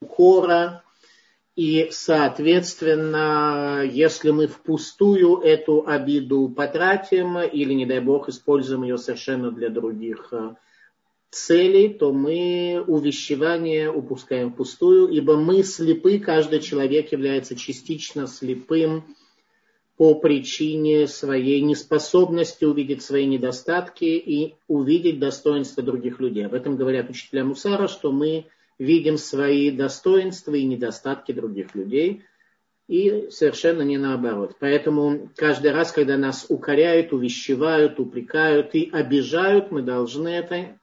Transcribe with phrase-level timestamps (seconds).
[0.00, 0.82] укора,
[1.56, 9.50] и, соответственно, если мы впустую эту обиду потратим или, не дай бог, используем ее совершенно
[9.50, 10.54] для других э,
[11.30, 19.04] целей, то мы увещевание упускаем впустую, ибо мы слепы, каждый человек является частично слепым
[19.96, 26.46] по причине своей неспособности увидеть свои недостатки и увидеть достоинства других людей.
[26.46, 28.46] Об этом говорят учителя Мусара, что мы
[28.80, 32.24] видим свои достоинства и недостатки других людей,
[32.88, 34.56] и совершенно не наоборот.
[34.58, 40.78] Поэтому каждый раз, когда нас укоряют, увещевают, упрекают и обижают, мы должны это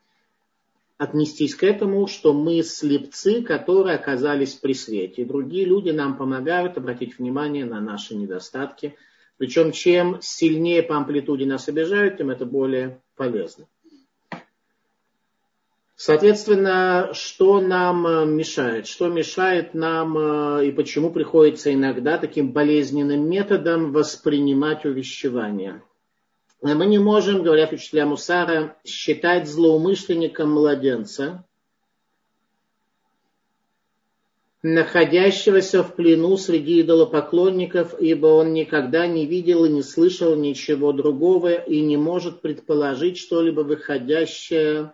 [0.97, 5.23] отнестись к этому, что мы слепцы, которые оказались при свете.
[5.23, 8.95] И другие люди нам помогают обратить внимание на наши недостатки.
[9.38, 13.66] Причем чем сильнее по амплитуде нас обижают, тем это более полезно.
[15.99, 18.85] Соответственно, что нам э, мешает?
[18.85, 25.81] Что мешает нам э, и почему приходится иногда таким болезненным методом воспринимать увещевание?
[26.61, 31.44] Мы не можем, говорят учителя Мусара, считать злоумышленником младенца,
[34.61, 41.55] находящегося в плену среди идолопоклонников, ибо он никогда не видел и не слышал ничего другого
[41.55, 44.94] и не может предположить что-либо выходящее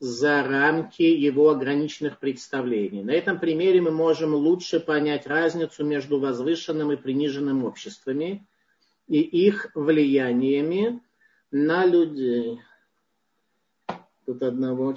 [0.00, 3.02] за рамки его ограниченных представлений.
[3.02, 8.46] На этом примере мы можем лучше понять разницу между возвышенным и приниженным обществами
[9.06, 11.02] и их влияниями
[11.50, 12.60] на людей.
[14.24, 14.94] Тут одного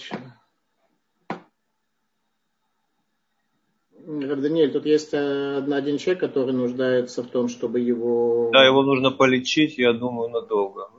[4.05, 8.49] Даниэль, тут есть один человек, который нуждается в том, чтобы его...
[8.51, 10.89] Да, его нужно полечить, я думаю, надолго.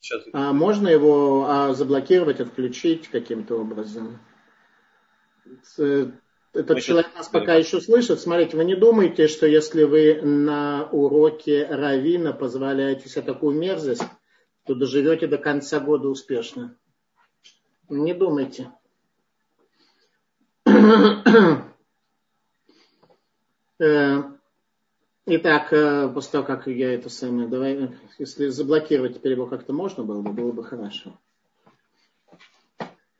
[0.00, 0.22] Сейчас...
[0.32, 4.18] А можно его а, заблокировать, отключить каким-то образом?
[5.78, 6.10] Э,
[6.52, 8.20] этот Мы человек нас пока еще слышит.
[8.20, 14.02] Смотрите, вы не думаете, что если вы на уроке Равина позволяете себе такую мерзость,
[14.66, 16.76] то доживете до конца года успешно?
[17.88, 18.72] Не думайте.
[23.82, 24.22] Э,
[25.32, 30.02] Итак, э, после того, как я это самое, давай, если заблокировать теперь его как-то можно
[30.02, 31.12] было бы, было бы хорошо.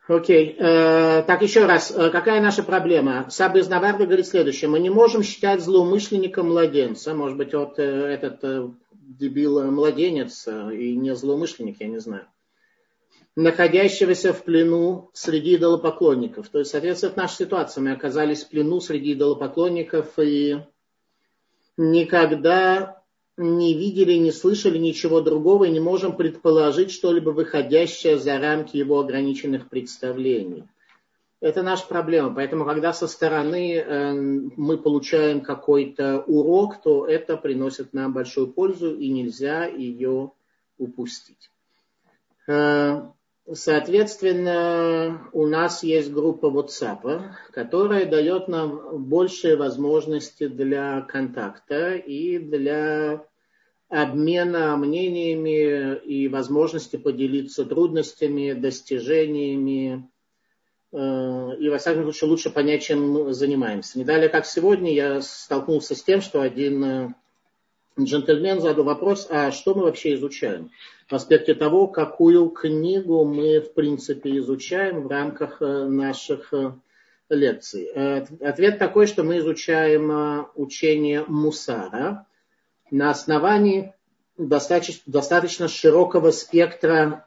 [0.08, 0.56] Окей.
[0.58, 1.92] Э, так, еще раз.
[1.96, 3.28] Э, какая наша проблема?
[3.30, 4.68] Саба из Наварга говорит следующее.
[4.68, 7.14] Мы не можем считать злоумышленника младенца.
[7.14, 8.40] Может быть, вот этот
[8.90, 12.26] дебил младенец и не злоумышленник, я не знаю.
[13.36, 16.48] Находящегося в плену среди идолопоклонников.
[16.48, 17.82] То есть, соответственно, наша ситуация.
[17.82, 20.58] Мы оказались в плену среди идолопоклонников и
[21.76, 23.02] никогда
[23.36, 29.00] не видели, не слышали ничего другого и не можем предположить что-либо выходящее за рамки его
[29.00, 30.64] ограниченных представлений.
[31.40, 32.34] Это наша проблема.
[32.34, 38.94] Поэтому, когда со стороны э, мы получаем какой-то урок, то это приносит нам большую пользу
[38.94, 40.32] и нельзя ее
[40.76, 41.50] упустить.
[43.52, 53.24] Соответственно, у нас есть группа WhatsApp, которая дает нам большие возможности для контакта и для
[53.88, 60.08] обмена мнениями и возможности поделиться трудностями, достижениями.
[60.92, 63.98] Э, и, во всяком случае, лучше понять, чем мы занимаемся.
[63.98, 67.14] Не далее, как сегодня, я столкнулся с тем, что один э,
[68.04, 70.70] джентльмен задал вопрос, а что мы вообще изучаем?
[71.08, 76.72] В аспекте того, какую книгу мы, в принципе, изучаем в рамках э, наших э,
[77.28, 77.90] лекций.
[77.94, 82.26] Э, ответ такой, что мы изучаем учение Мусара
[82.90, 83.94] на основании
[84.36, 87.26] достаточно, достаточно широкого спектра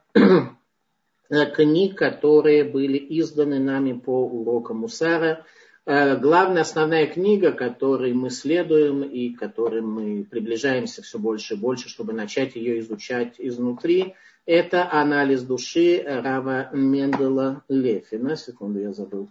[1.54, 5.44] книг, которые были изданы нами по урокам Мусара–
[5.86, 12.12] главная основная книга, которой мы следуем и которой мы приближаемся все больше и больше, чтобы
[12.12, 14.14] начать ее изучать изнутри,
[14.46, 18.36] это анализ души Рава Мендела Лефина.
[18.36, 19.28] Секунду, я забыл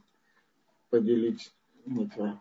[0.94, 1.52] поделить,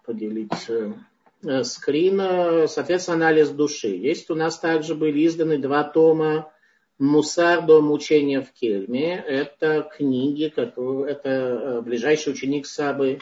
[0.04, 2.68] поделить э, скрин.
[2.68, 3.88] Соответственно, анализ души.
[3.88, 6.52] Есть у нас также были изданы два тома
[6.98, 9.14] Мусар до мучения в Кельме.
[9.16, 13.20] Это книги, которые, это э, ближайший ученик Сабы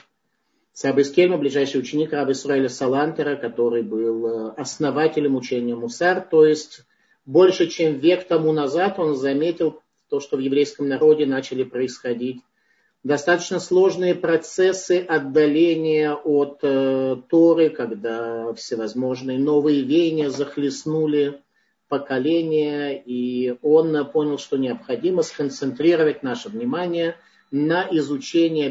[0.80, 6.86] Саба Искельма, ближайший ученик Раба Исраиля Салантера, который был э, основателем учения Мусар, то есть
[7.26, 12.40] больше чем век тому назад он заметил то, что в еврейском народе начали происходить
[13.04, 21.42] достаточно сложные процессы отдаления от э, Торы, когда всевозможные новые веяния захлестнули
[21.88, 27.16] поколение, и он понял, что необходимо сконцентрировать наше внимание
[27.50, 28.68] на изучение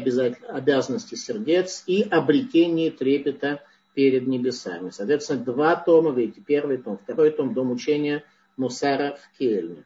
[0.48, 3.62] обязанностей сердец и обретение трепета
[3.94, 4.90] перед небесами.
[4.90, 8.24] Соответственно, два тома, видите, первый том, второй том, дом учения
[8.56, 9.84] Мусара в Кельне.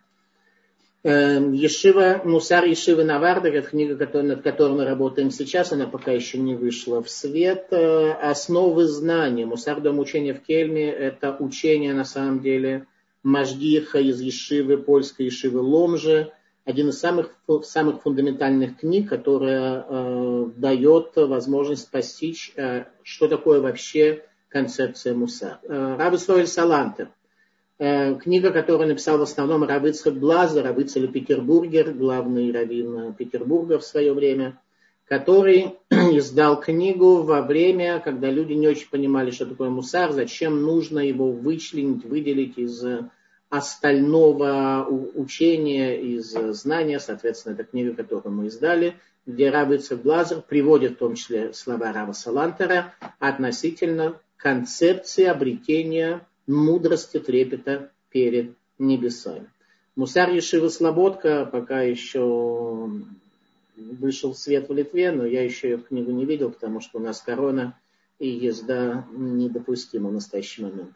[1.07, 6.39] Эм, Ешива, Мусар Ешивы Наварда, это книга, над которой мы работаем сейчас, она пока еще
[6.39, 7.67] не вышла в свет.
[7.73, 9.45] Э, основы знаний.
[9.45, 12.87] Мусар Дом учения в Кельме– это учение, на самом деле,
[13.23, 16.33] Мажгиха из Ешивы, польской Ешивы Ломжи.
[16.65, 24.25] Один из самых, самых фундаментальных книг, которая э, дает возможность постичь, э, что такое вообще
[24.49, 25.59] концепция Мусар.
[25.63, 27.11] Э, Раб Салантер–
[27.77, 34.13] Э, книга, которую написал в основном Равыцхак Блазер, Равыцель Петербургер, главный раввин Петербурга в свое
[34.13, 34.61] время,
[35.07, 41.01] который издал книгу во время, когда люди не очень понимали, что такое мусар, зачем нужно
[41.01, 42.85] его вычленить, выделить из
[43.57, 44.85] остального
[45.15, 46.99] учения, из знания.
[46.99, 48.97] Соответственно, это книга, которую мы издали,
[49.27, 57.93] где Равыцхак Блазер приводит в том числе слова Рава Салантера относительно концепции обретения мудрости трепета
[58.11, 59.49] перед небесами.
[59.95, 62.91] Мусар Ешива Слободка пока еще
[63.77, 67.01] вышел в свет в Литве, но я еще ее книгу не видел, потому что у
[67.01, 67.79] нас корона
[68.19, 70.91] и езда недопустима в настоящий момент.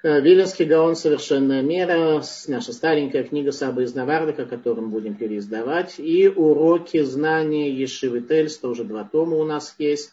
[0.00, 5.98] Э, Виленский Гаон «Совершенная мера», наша старенькая книга Саба из Навардыка, которую мы будем переиздавать,
[5.98, 10.12] и уроки знания Ешивы Тельста, уже два тома у нас есть,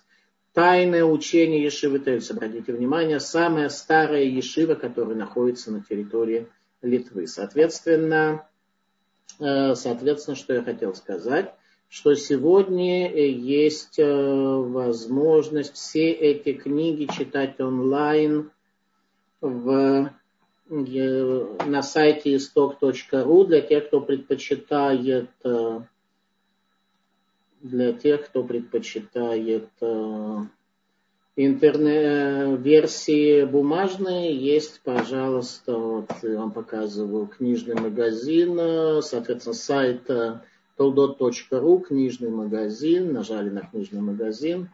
[0.54, 6.48] Тайное учение Ешивы Тельс, обратите внимание, самая старая Ешива, которая находится на территории
[6.82, 7.28] Литвы.
[7.28, 8.48] Соответственно,
[9.40, 11.54] э, соответственно, что я хотел сказать,
[11.90, 18.50] что сегодня есть э, возможность все эти книги читать онлайн
[19.46, 20.12] в,
[20.70, 25.30] э, на сайте исток.ру для тех, кто предпочитает
[27.62, 30.38] для тех, кто предпочитает э,
[31.36, 40.08] интернет-версии бумажные, есть, пожалуйста, вот я вам показываю книжный магазин, соответственно, сайт
[40.78, 44.70] toldot.ru, книжный магазин, нажали на книжный магазин,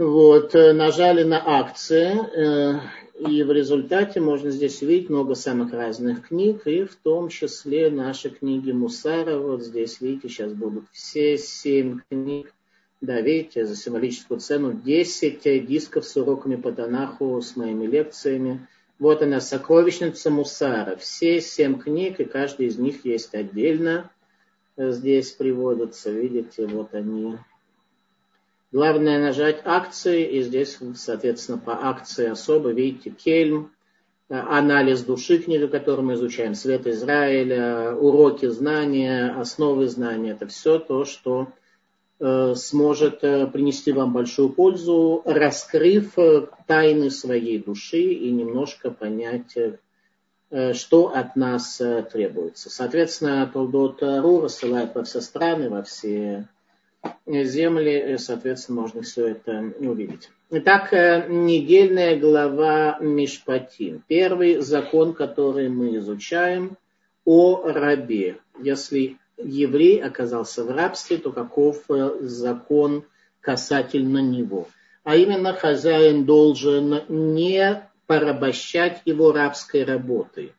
[0.00, 2.80] вот, э, нажали на акции, э,
[3.18, 8.30] и в результате можно здесь увидеть много самых разных книг, и в том числе наши
[8.30, 9.38] книги Мусара.
[9.38, 12.54] Вот здесь, видите, сейчас будут все семь книг.
[13.02, 18.66] Да, видите, за символическую цену 10 дисков с уроками по Танаху, с моими лекциями.
[18.98, 20.96] Вот она, сокровищница Мусара.
[20.96, 24.10] Все семь книг, и каждый из них есть отдельно.
[24.78, 27.36] Здесь приводятся, видите, вот они
[28.72, 33.72] Главное нажать акции, и здесь, соответственно, по акции особо, видите, Кельм,
[34.28, 40.30] э, анализ души, книга, которую мы изучаем, Свет Израиля, уроки знания, основы знания.
[40.30, 41.48] Это все то, что
[42.20, 46.14] э, сможет э, принести вам большую пользу, раскрыв
[46.68, 49.56] тайны своей души и немножко понять,
[50.72, 51.80] что от нас
[52.12, 52.70] требуется.
[52.70, 56.48] Соответственно, Толдот Ру рассылает во все страны, во все
[57.26, 60.30] земли, соответственно, можно все это увидеть.
[60.50, 64.02] Итак, э, недельная глава Мишпатим.
[64.08, 66.76] Первый закон, который мы изучаем
[67.24, 68.38] о рабе.
[68.60, 73.04] Если еврей оказался в рабстве, то каков э, закон
[73.40, 74.66] касательно него?
[75.04, 80.52] А именно, хозяин должен не порабощать его рабской работой.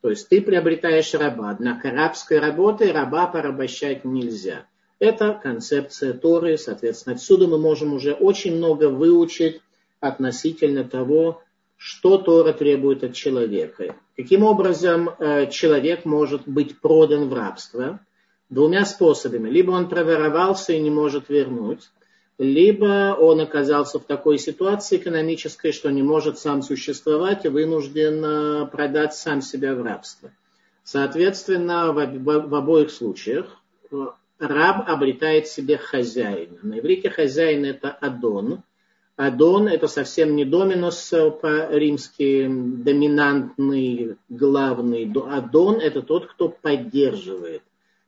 [0.00, 4.66] То есть ты приобретаешь раба, однако рабской работой раба порабощать нельзя–
[4.98, 9.60] это концепция Торы, соответственно, отсюда мы можем уже очень много выучить
[10.00, 11.42] относительно того,
[11.76, 13.96] что Тора требует от человека.
[14.16, 18.00] Каким образом э, человек может быть продан в рабство?
[18.48, 19.50] Двумя способами.
[19.50, 21.90] Либо он проворовался и не может вернуть,
[22.38, 28.66] либо он оказался в такой ситуации экономической, что не может сам существовать и вынужден э,
[28.66, 30.30] продать сам себя в рабство.
[30.82, 33.60] Соответственно, в, обоих случаях
[33.90, 34.06] э,
[34.44, 36.58] раб обретает себе хозяина.
[36.62, 38.62] На иврите хозяин это Адон.
[39.16, 45.12] Адон это совсем не доминус по-римски, доминантный, главный.
[45.30, 47.62] Адон это тот, кто поддерживает.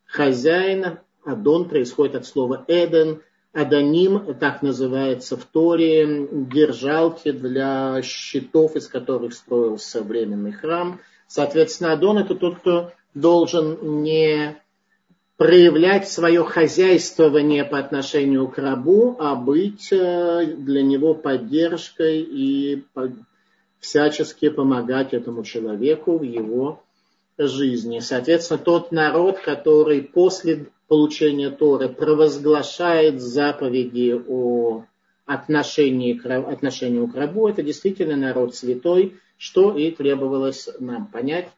[0.06, 3.20] Хозяин, Адон происходит от слова Эден,
[3.52, 11.00] Адоним, так называется в Торе, держалки для щитов, из которых строился временный храм.
[11.26, 14.60] Соответственно, Адон это тот, кто должен не
[15.36, 22.84] проявлять свое хозяйствование по отношению к рабу, а быть э, для него поддержкой и
[23.80, 26.82] всячески помогать этому человеку в его
[27.38, 27.98] жизни.
[27.98, 34.84] Соответственно, тот народ, который после получения Торы провозглашает заповеди о
[35.26, 37.48] отношении к, отношению к рабу.
[37.48, 41.48] Это действительно народ святой, что и требовалось нам понять.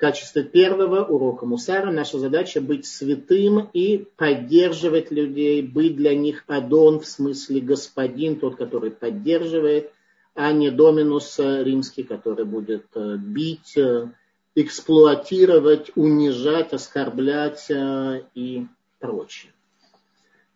[0.00, 7.00] Качестве первого урока Мусара наша задача быть святым и поддерживать людей, быть для них адон,
[7.00, 9.92] в смысле господин, тот, который поддерживает,
[10.34, 14.08] а не доминус римский, который будет э, бить, э,
[14.54, 18.66] эксплуатировать, унижать, оскорблять э, и
[19.00, 19.52] прочее.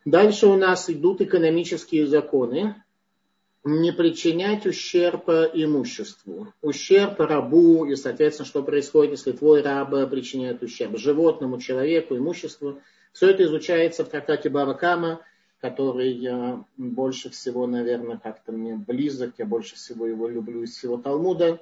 [0.07, 2.83] Дальше у нас идут экономические законы.
[3.65, 6.53] Не причинять ущерб имуществу.
[6.61, 12.81] Ущерб рабу и, соответственно, что происходит, если твой раб причиняет ущерб животному, человеку, имуществу.
[13.13, 15.21] Все это изучается в трактате Баракама,
[15.61, 19.35] который больше всего, наверное, как-то мне близок.
[19.39, 21.59] Я больше всего его люблю из всего Талмуда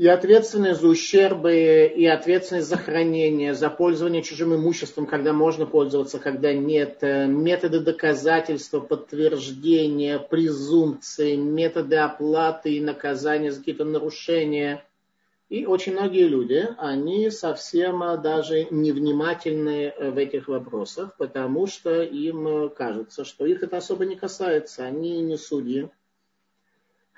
[0.00, 6.18] и ответственность за ущербы, и ответственность за хранение, за пользование чужим имуществом, когда можно пользоваться,
[6.18, 14.82] когда нет, э, методы доказательства, подтверждения, презумпции, методы оплаты и наказания за какие-то нарушения.
[15.50, 22.02] И очень многие люди, они совсем э, даже невнимательны э, в этих вопросах, потому что
[22.02, 24.82] им кажется, что их это особо не касается.
[24.82, 25.90] Они не судьи,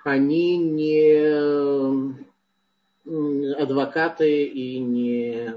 [0.02, 2.31] они не
[3.04, 5.52] адвокаты и не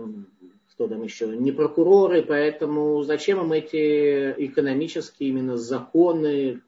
[0.75, 6.61] кто там еще, не прокуроры, поэтому зачем им эти экономические именно законы,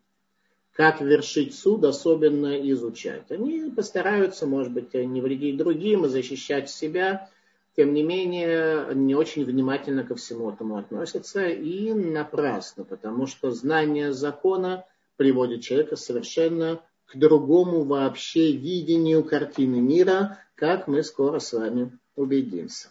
[0.72, 3.30] как вершить суд, особенно изучать.
[3.32, 7.30] Они постараются, может быть, не вредить другим и защищать себя,
[7.76, 14.14] тем не менее, не очень внимательно ко всему этому относятся и напрасно, потому что знание
[14.14, 14.86] закона
[15.18, 22.90] приводит человека совершенно к другому вообще видению картины мира, как мы скоро с вами убедимся.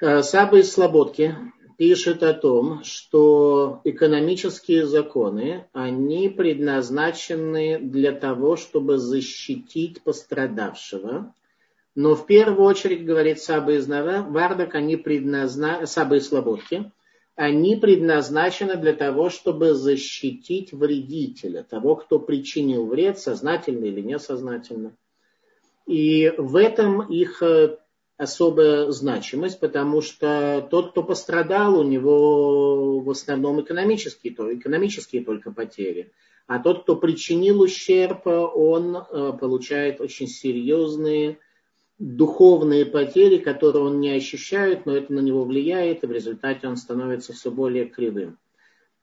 [0.00, 1.34] Э, Саба из Слободки
[1.76, 11.34] пишет о том, что экономические законы, они предназначены для того, чтобы защитить пострадавшего.
[11.94, 16.92] Но в первую очередь, говорит Саба из Вардак, они предназначены, Саба из Слободки,
[17.38, 24.96] они предназначены для того, чтобы защитить вредителя, того, кто причинил вред, сознательно или несознательно.
[25.86, 27.78] И в этом их э,
[28.16, 36.10] особая значимость, потому что тот, кто пострадал, у него в основном экономические, экономические только потери.
[36.48, 41.38] А тот, кто причинил ущерб, он э, получает очень серьезные
[41.98, 46.76] духовные потери, которые он не ощущает, но это на него влияет, и в результате он
[46.76, 48.38] становится все более кривым.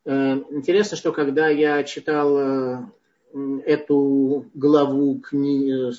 [0.06, 2.92] Э, интересно, что когда я читал
[3.66, 5.92] эту главу книги,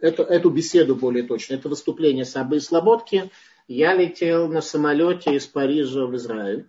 [0.00, 3.30] эту, эту беседу более точно, это выступление Сабы Слободки,
[3.68, 6.68] я летел на самолете из Парижа в Израиль.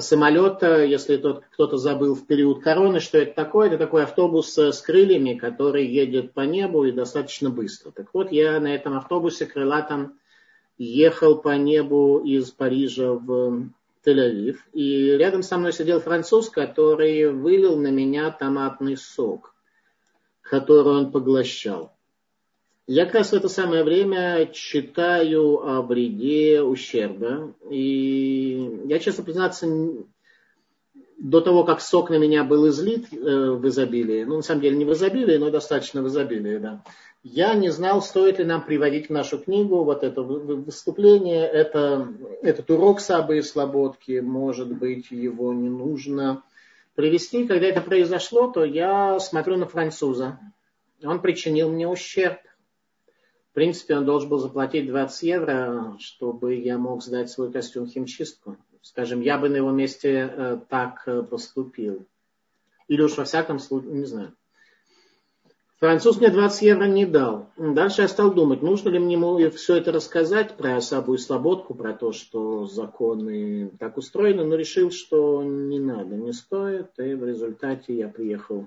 [0.00, 4.80] Самолет, если тот, кто-то забыл в период короны, что это такое, это такой автобус с
[4.80, 7.90] крыльями, который едет по небу и достаточно быстро.
[7.90, 10.18] Так вот, я на этом автобусе крылатом
[10.78, 13.70] ехал по небу из Парижа в
[14.04, 14.58] Тель-Авив.
[14.72, 19.54] И рядом со мной сидел француз, который вылил на меня томатный сок,
[20.42, 21.95] который он поглощал.
[22.86, 27.52] Я как раз в это самое время читаю о вреде ущерба.
[27.68, 29.66] И я, честно признаться,
[31.18, 34.76] до того, как сок на меня был излит э, в изобилии, ну, на самом деле
[34.76, 36.82] не в изобилии, но достаточно в изобилии, да,
[37.28, 42.06] я не знал, стоит ли нам приводить в нашу книгу вот это выступление, это,
[42.42, 46.44] этот урок Сабы и Слободки, может быть, его не нужно
[46.94, 47.48] привести.
[47.48, 50.38] Когда это произошло, то я смотрю на француза.
[51.02, 52.38] Он причинил мне ущерб
[53.56, 58.58] принципе, он должен был заплатить 20 евро, чтобы я мог сдать свой костюм в химчистку.
[58.82, 62.06] Скажем, я бы на его месте э, так э, поступил.
[62.86, 64.34] Или уж во всяком случае, не знаю.
[65.78, 67.48] Француз мне 20 евро не дал.
[67.56, 71.74] Дальше я стал думать, нужно ли мне ему все это рассказать про Асабу и Слободку,
[71.74, 76.90] про то, что законы так устроены, но решил, что не надо, не стоит.
[76.98, 78.66] И в результате я приехал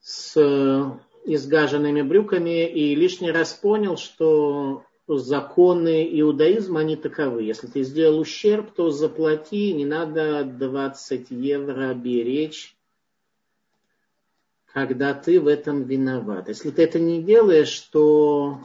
[0.00, 7.42] с изгаженными брюками и лишний раз понял, что законы иудаизма, они таковы.
[7.42, 12.76] Если ты сделал ущерб, то заплати, не надо 20 евро беречь,
[14.72, 16.48] когда ты в этом виноват.
[16.48, 18.58] Если ты это не делаешь, то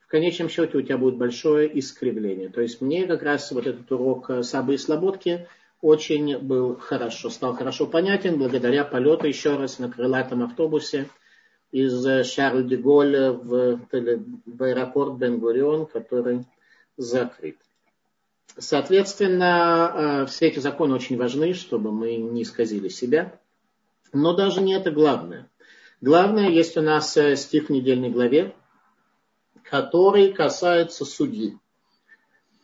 [0.00, 2.48] в конечном счете у тебя будет большое искривление.
[2.48, 5.46] То есть мне как раз вот этот урок Сабы и Слободки
[5.80, 11.08] очень был хорошо, стал хорошо понятен благодаря полету еще раз на крылатом автобусе–
[11.72, 16.44] из Шарль де Голля в, в аэропорт Бен-Гурион, который
[16.96, 17.56] закрыт.
[18.58, 23.40] Соответственно, все эти законы очень важны, чтобы мы не исказили себя.
[24.12, 25.48] Но даже не это главное.
[26.02, 28.54] Главное, есть у нас стих в недельной главе,
[29.62, 31.56] который касается судьи.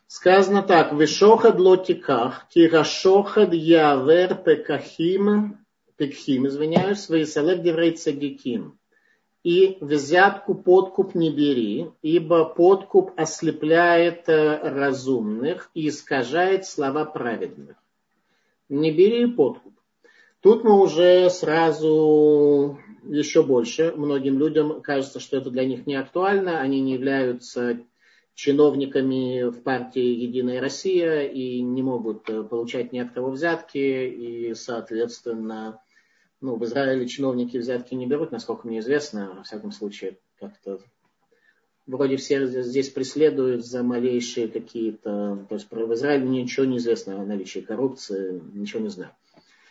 [0.07, 5.65] Сказано так, «Вишохад лотиках, кирашохад явер пекахим,
[5.97, 8.79] пекхим, извиняюсь, вейсалев деврей цадиким».
[9.49, 17.77] И взятку подкуп не бери, ибо подкуп ослепляет э, разумных и искажает слова праведных.
[18.69, 19.73] Не бери подкуп.
[20.43, 23.95] Тут мы уже сразу еще больше.
[23.97, 27.81] Многим людям кажется, что это для них не актуально, они не являются
[28.35, 34.53] чиновниками в партии «Единая Россия» и не могут э, получать ни от кого взятки, и,
[34.53, 35.81] соответственно,
[36.41, 40.81] ну, в Израиле чиновники взятки не берут, насколько мне известно, во всяком случае, как-то
[41.87, 45.47] вроде все здесь преследуют за малейшие какие-то...
[45.49, 49.13] То есть в Израиле ничего не известно о наличии коррупции, ничего не знаю.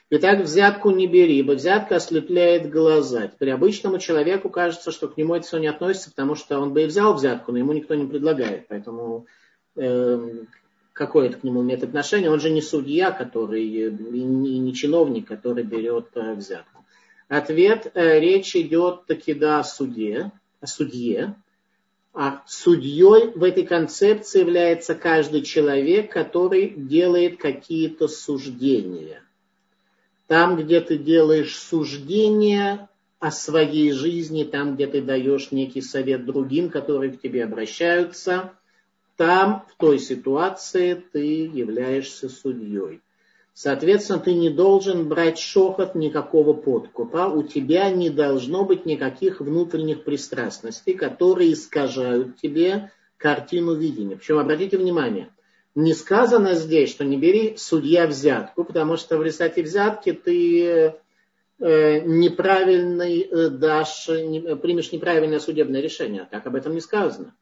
[0.10, 3.28] Итак, взятку не бери, ибо взятка ослепляет глаза.
[3.28, 6.84] Теперь обычному человеку кажется, что к нему это все не относится, потому что он бы
[6.84, 8.68] и взял взятку, но ему никто не предлагает.
[8.70, 9.26] Поэтому
[9.76, 10.46] э,
[10.98, 12.32] какое это к нему имеет отношение?
[12.32, 16.86] Он же не судья, который, и не чиновник, который берет э, взятку.
[17.28, 21.36] Ответ, э, речь идет таки да о суде, о судье.
[22.14, 29.22] А судьей в этой концепции является каждый человек, который делает какие-то суждения
[30.28, 32.90] там, где ты делаешь суждения
[33.20, 38.54] о своей жизни, там, где ты даешь некий совет другим, которые к тебе обращаются,
[39.18, 43.02] там, в той ситуации, ты являешься судьей.
[43.54, 50.04] Соответственно, ты не должен брать шохот никакого подкупа, у тебя не должно быть никаких внутренних
[50.04, 54.16] пристрастностей, которые искажают тебе картину видения.
[54.16, 55.30] Причем, обратите внимание,
[55.74, 60.94] не сказано здесь, что не бери судья взятку, потому что в результате взятки ты
[61.60, 66.28] э, неправильный э, дашь, не, примешь неправильное судебное решение.
[66.30, 67.34] Так об этом не сказано.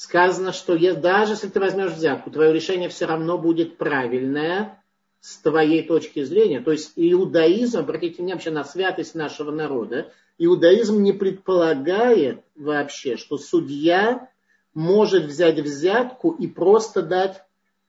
[0.00, 4.82] Сказано, что я, даже если ты возьмешь взятку, твое решение все равно будет правильное
[5.20, 6.60] с твоей точки зрения.
[6.60, 13.36] То есть иудаизм, обратите внимание вообще на святость нашего народа, иудаизм не предполагает вообще, что
[13.36, 14.30] судья
[14.72, 17.44] может взять взятку и просто дать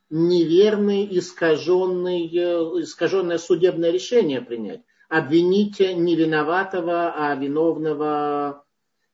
[0.10, 4.82] неверный, искаженный, э, искаженное судебное решение принять.
[5.08, 8.66] Обвинить невиноватого, а виновного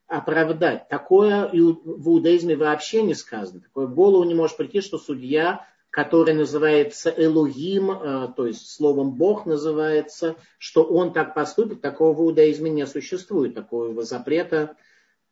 [0.08, 0.88] оправдать.
[0.88, 3.62] Такое в иудаизме вообще не сказано.
[3.62, 9.12] Такое в голову не может прийти, что судья, который называется Элугим, э, то есть словом
[9.12, 14.76] Бог называется, что он так поступит, такого в иудаизме не существует, такого запрета,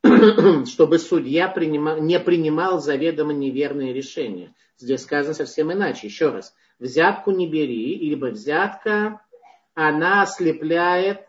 [0.66, 4.54] чтобы судья принимал, не принимал заведомо неверные решения.
[4.78, 6.06] Здесь сказано совсем иначе.
[6.06, 6.54] Еще раз.
[6.78, 9.22] Взятку не бери, ибо взятка,
[9.74, 11.26] она ослепляет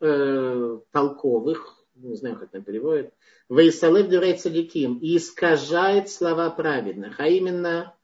[0.00, 3.12] э, толковых, не знаю, как это переводит,
[3.48, 7.94] Вейсалев дюрей цадиким, и искажает слова праведных, а именно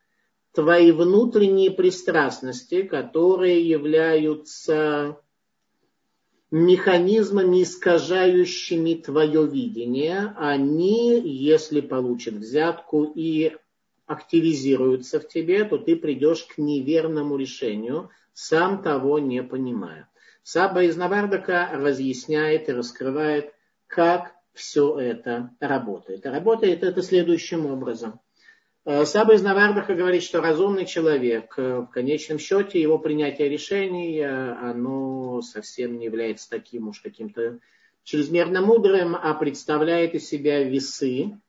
[0.53, 5.21] твои внутренние пристрастности, которые являются
[6.51, 13.57] механизмами, искажающими твое видение, они, если получат взятку и
[14.07, 20.09] активизируются в тебе, то ты придешь к неверному решению, сам того не понимая.
[20.43, 23.53] Саба из Навардака разъясняет и раскрывает,
[23.91, 26.25] как все это работает.
[26.25, 28.21] работает это следующим образом.
[28.85, 34.19] Э, Саба из Навардака говорит, что разумный человек, э, в конечном счете, его принятие решений,
[34.21, 37.59] э, оно совсем не является таким уж каким-то
[38.05, 41.41] чрезмерно мудрым, а представляет из себя весы,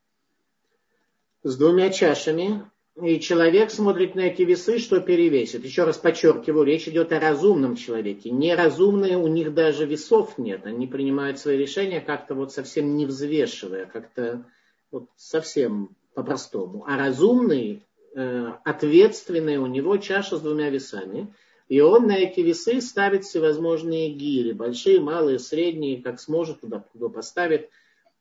[1.43, 2.63] с двумя чашами,
[2.99, 5.63] и человек смотрит на эти весы, что перевесит.
[5.63, 8.31] Еще раз подчеркиваю, речь идет о разумном человеке.
[8.31, 10.65] Неразумные у них даже весов нет.
[10.65, 14.45] Они принимают свои решения как-то вот совсем не взвешивая, как-то
[14.91, 16.83] вот совсем по-простому.
[16.85, 21.33] А разумный, э, ответственный, у него чаша с двумя весами.
[21.69, 24.51] И он на эти весы ставит всевозможные гири.
[24.51, 27.69] Большие, малые, средние, как сможет, туда, туда поставит.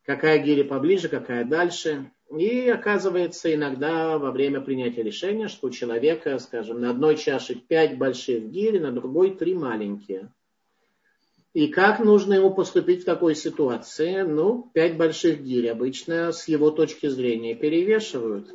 [0.05, 2.09] Какая гири поближе, какая дальше.
[2.37, 7.97] И оказывается иногда во время принятия решения, что у человека, скажем, на одной чаше пять
[7.97, 10.31] больших гири, на другой три маленькие.
[11.53, 14.21] И как нужно ему поступить в такой ситуации?
[14.21, 18.49] Ну, пять больших гири обычно с его точки зрения перевешивают.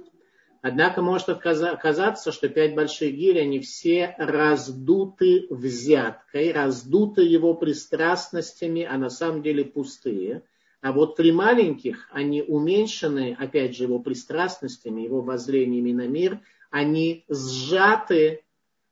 [0.62, 8.96] Однако может оказаться, что пять больших гири, они все раздуты взяткой, раздуты его пристрастностями, а
[8.96, 10.42] на самом деле пустые–
[10.80, 17.24] а вот три маленьких, они уменьшены, опять же, его пристрастностями, его воззрениями на мир, они
[17.28, 18.42] сжаты,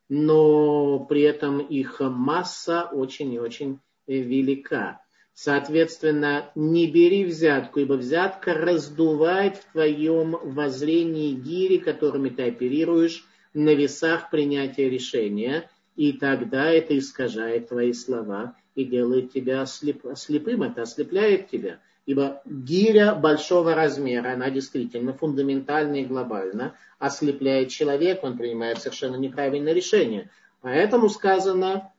[0.09, 5.01] но при этом их масса очень и очень велика.
[5.35, 13.75] Соответственно, не бери взятку, ибо взятка раздувает в твоем воззрении гири, которыми ты оперируешь, на
[13.75, 20.83] весах принятия решения, и тогда это искажает твои слова и делает тебя слеп, слепым, это
[20.83, 21.79] ослепляет тебя.
[22.07, 29.73] Ибо гиря большого размера, она действительно фундаментально и глобально ослепляет человека, он принимает совершенно неправильное
[29.73, 30.31] решение.
[30.61, 31.93] Поэтому сказано,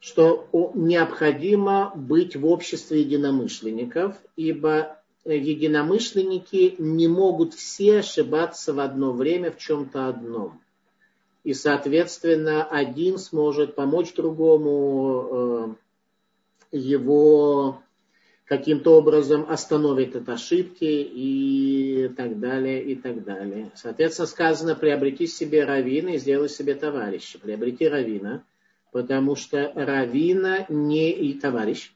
[0.00, 9.50] что необходимо быть в обществе единомышленников, ибо единомышленники не могут все ошибаться в одно время
[9.50, 10.60] в чем-то одном.
[11.44, 15.76] И, соответственно, один сможет помочь другому,
[16.72, 17.80] э, его
[18.44, 23.70] каким-то образом остановит от ошибки и так далее, и так далее.
[23.74, 27.38] Соответственно, сказано, приобрети себе равина и сделай себе товарища.
[27.38, 28.42] Приобрети равина–
[28.92, 31.92] потому что равина не и товарищ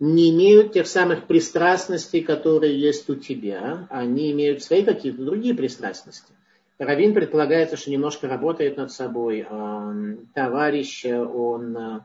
[0.00, 3.86] не имеют тех самых пристрастностей, которые есть у тебя.
[3.90, 6.32] Они имеют свои какие-то другие пристрастности.
[6.78, 9.46] Равин предполагается, что немножко работает над собой.
[10.34, 12.02] Товарищ, он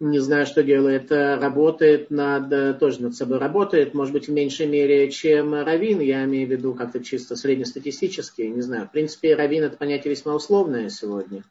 [0.00, 5.10] не знаю, что делает, работает над, тоже над собой работает, может быть, в меньшей мере,
[5.10, 8.86] чем Равин, я имею в виду как-то чисто среднестатистически, не знаю.
[8.86, 11.42] В принципе, Равин это понятие весьма условное сегодня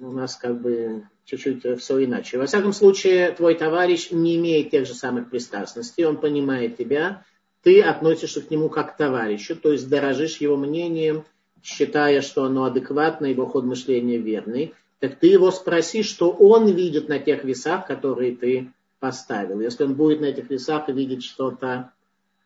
[0.00, 2.38] у нас как бы чуть-чуть все иначе.
[2.38, 7.24] Во всяком случае, твой товарищ не имеет тех же самых пристрастностей, он понимает тебя,
[7.64, 11.24] ты относишься к нему как к товарищу, то есть дорожишь его мнением,
[11.62, 17.08] считая, что оно адекватно, его ход мышления верный, так ты его спроси, что он видит
[17.08, 19.60] на тех весах, которые ты поставил.
[19.60, 21.90] Если он будет на этих весах и видит что-то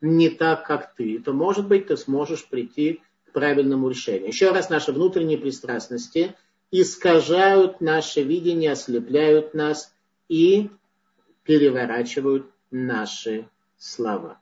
[0.01, 4.29] не так, как ты, то, может быть, ты сможешь прийти к правильному решению.
[4.29, 6.35] Еще раз, наши внутренние пристрастности–
[6.71, 9.95] искажают наше видение, ослепляют нас
[10.29, 10.71] и
[11.45, 14.39] переворачивают наши слова.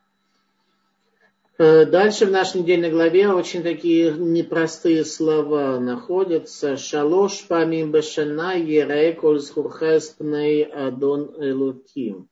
[1.58, 6.76] Э, дальше в нашей недельной главе очень такие непростые слова находятся.
[6.76, 12.28] Шалош памим бешана ерей коль адон элуким.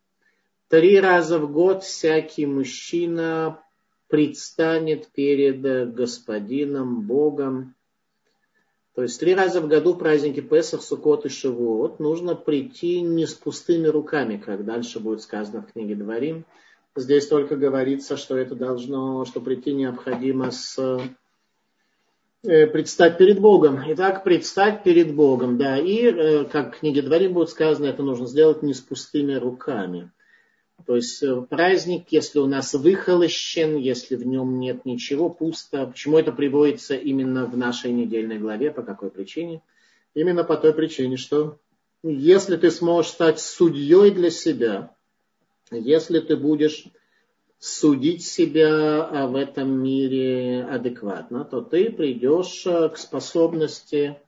[0.68, 3.62] Три раза в год всякий мужчина
[4.08, 7.74] предстанет перед господином Богом
[8.94, 13.34] то есть три раза в году праздники Песах, Сукот и Шавуот нужно прийти не с
[13.34, 16.44] пустыми руками, как дальше будет сказано в книге Дворим.
[16.96, 20.78] Здесь только говорится, что это должно, что прийти необходимо с
[22.44, 23.82] э, предстать перед Богом.
[23.88, 28.28] Итак, предстать перед Богом, да, и, э, как в книге Дворим будет сказано, это нужно
[28.28, 30.12] сделать не с пустыми руками.
[30.86, 35.86] То есть э, праздник, если у нас выхолощен, если в нем нет ничего, пусто.
[35.86, 38.70] Почему это приводится именно в нашей недельной главе?
[38.70, 39.62] По какой причине?
[40.14, 41.58] Именно по той причине, что
[42.04, 44.93] если ты сможешь стать судьей для себя,
[45.70, 46.86] если ты будешь
[47.58, 54.18] судить себя а, в этом мире адекватно, то ты придешь э, к способности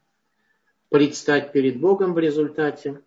[0.88, 3.02] предстать перед Богом в результате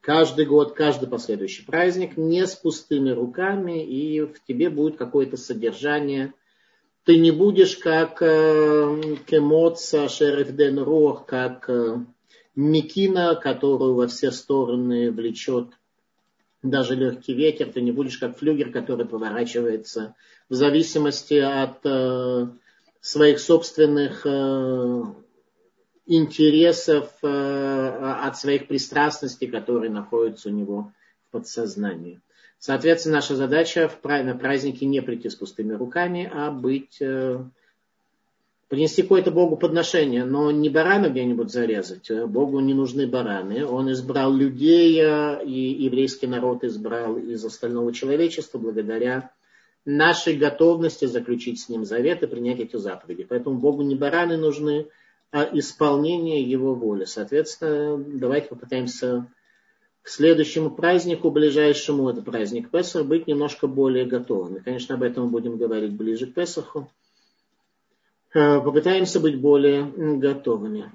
[0.00, 6.32] каждый год, каждый последующий праздник не с пустыми руками, и в тебе будет какое-то содержание.
[7.04, 11.98] Ты не будешь как э, кемоца шерефден рох, как э,
[12.54, 15.68] мекина, которую во все стороны влечет
[16.62, 17.72] даже легкий ветер.
[17.72, 20.14] Ты не будешь как флюгер, который поворачивается
[20.48, 22.48] в зависимости от э,
[23.00, 24.26] своих собственных
[26.06, 30.92] интересов, э, от своих пристрастностей, которые находятся у него
[31.28, 32.20] в подсознании.
[32.58, 37.44] Соответственно, наша задача на праздники не прийти с пустыми руками, а быть, э,
[38.72, 42.10] принести какое-то Богу подношение, но не барана где-нибудь зарезать.
[42.26, 43.66] Богу не нужны бараны.
[43.66, 49.30] Он избрал людей, э, и еврейский народ избрал из остального человечества благодаря
[49.84, 53.26] нашей готовности заключить с ним завет и принять эти заповеди.
[53.28, 54.86] Поэтому Богу не бараны нужны,
[55.32, 57.04] а исполнение его воли.
[57.04, 59.26] Соответственно, давайте попытаемся
[60.00, 64.60] к следующему празднику, ближайшему, это праздник Песах, быть немножко более готовыми.
[64.60, 66.88] Конечно, об этом будем говорить ближе к Песаху.
[68.34, 70.90] Э, попытаемся быть более готовыми.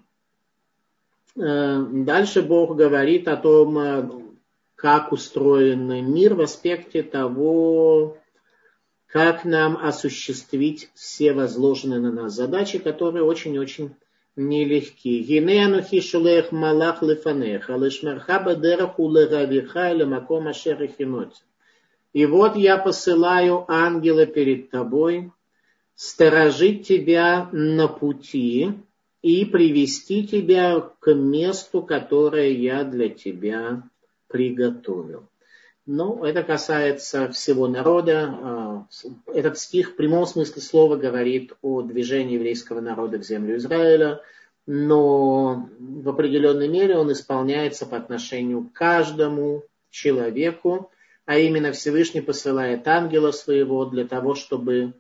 [1.36, 4.10] Э, дальше Бог говорит о том, э,
[4.76, 8.18] как устроен мир в аспекте того,
[9.06, 13.96] как нам осуществить все возложенные на нас задачи, которые очень-очень
[14.36, 15.22] нелегки.
[15.22, 20.90] Гине шулех малах лефанеха, лишмерха бадерах улеравиха или маком ашер
[22.14, 25.32] И вот я посылаю ангела перед тобой,
[25.98, 28.72] сторожить тебя на пути
[29.24, 33.82] и привести тебя к месту, которое я для тебя
[34.28, 35.28] приготовил.
[35.88, 38.30] Ну, это касается всего народа.
[38.30, 38.88] А,
[39.34, 44.22] этот стих в прямом смысле слова говорит о движении еврейского народа в землю Израиля,
[44.68, 50.92] но в определенной мере он исполняется по отношению к каждому человеку,
[51.26, 54.94] а именно Всевышний посылает ангела своего для того, чтобы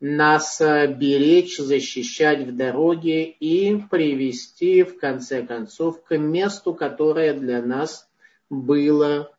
[0.00, 8.08] нас беречь, защищать в дороге и привести, в конце концов, к месту, которое для нас
[8.48, 9.32] было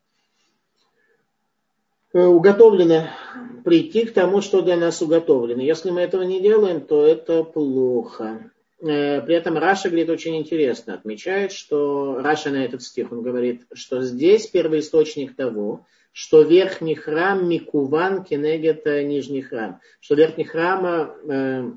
[2.12, 3.08] Э, уготовлено
[3.64, 5.62] прийти к тому, что для нас уготовлено.
[5.62, 8.50] Если мы этого не делаем, то это плохо.
[8.82, 13.66] Э, при этом Раши говорит очень интересно, отмечает, что Раши на этот стих, он говорит,
[13.72, 21.72] что здесь первоисточник того, что верхний храм מכוון כנגד нижний храм, что верхний храм э,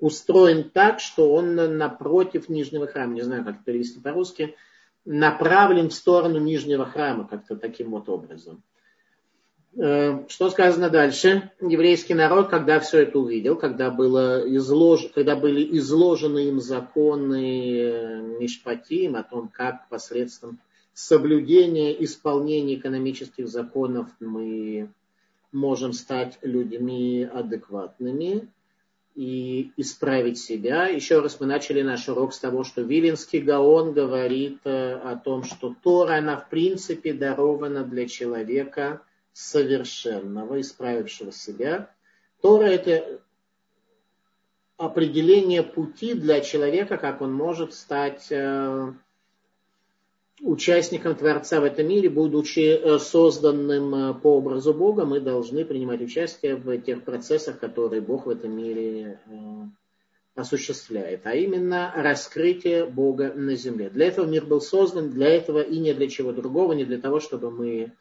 [0.00, 4.56] устроен так, что он напротив нижнего храма, не знаю, как перевести по-русски,
[5.04, 8.62] направлен в сторону нижнего храма как-то таким вот образом.
[9.78, 11.50] Э, что сказано дальше?
[11.60, 15.08] Еврейский народ, когда все это увидел, когда, было излож...
[15.14, 20.58] когда были изложены им законы э, Мишпатим о том, как посредством
[20.94, 24.88] соблюдения, исполнения экономических законов мы
[25.52, 28.48] можем стать людьми адекватными
[29.14, 30.86] и исправить себя.
[30.86, 35.44] Еще раз мы начали наш урок с того, что Вилинский Гаон говорит э, о том,
[35.44, 39.02] что Тора, она в принципе дарована для человека–
[39.36, 41.90] совершенного, исправившего себя.
[42.40, 43.20] Тора– это
[44.78, 48.92] определение пути для человека, как он может стать э,
[50.40, 56.00] участником Творца в этом мире, будучи э, созданным э, по образу Бога, мы должны принимать
[56.00, 59.20] участие в тех процессах, которые Бог в этом мире
[60.34, 63.90] осуществляет, а именно раскрытие Бога на земле.
[63.90, 67.20] Для этого мир был создан, для этого и не для чего другого, не для того,
[67.20, 67.92] чтобы мы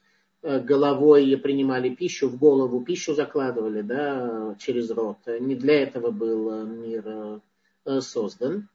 [0.46, 5.18] головой принимали пищу, в голову пищу закладывали да, через рот.
[5.28, 7.42] Не для этого был э, мир
[7.86, 8.70] э, создан.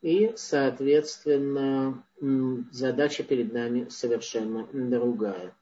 [0.00, 2.02] И, соответственно,
[2.72, 5.54] задача перед нами совершенно другая.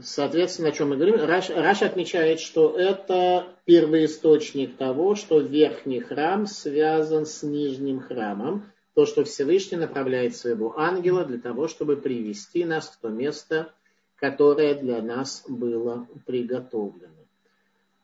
[0.00, 1.16] Соответственно, о чем мы говорим?
[1.24, 9.06] Раш, Раш отмечает, что это первоисточник того, что верхний храм связан с нижним храмом то,
[9.06, 13.72] что Всевышний направляет своего ангела для того, чтобы привести нас в то место,
[14.16, 17.12] которое для нас было приготовлено.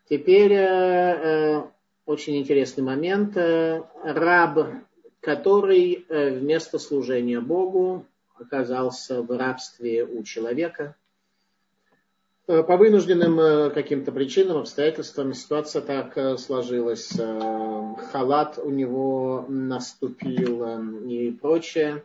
[0.09, 1.63] Теперь э, э
[2.07, 3.37] очень интересный момент.
[3.37, 4.67] Э, раб,
[5.21, 10.97] который э, вместо служения Богу оказался в рабстве у человека–
[12.49, 17.13] по вынужденным э, каким-то причинам, обстоятельствам ситуация так э, сложилась.
[18.11, 20.67] Халат у него наступил
[21.07, 22.05] и прочее.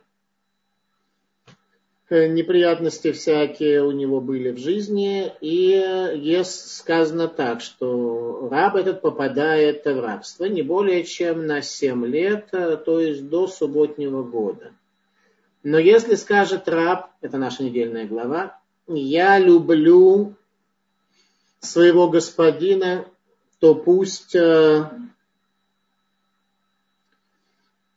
[2.10, 5.32] Неприятности всякие у него были в жизни.
[5.40, 5.82] И
[6.14, 12.50] есть сказано так, что раб этот попадает в рабство не более чем на 7 лет,
[12.50, 14.72] то есть до субботнего года.
[15.62, 20.34] Но если скажет раб, это наша недельная глава, я люблю
[21.60, 23.06] своего господина,
[23.58, 24.90] то пусть, э,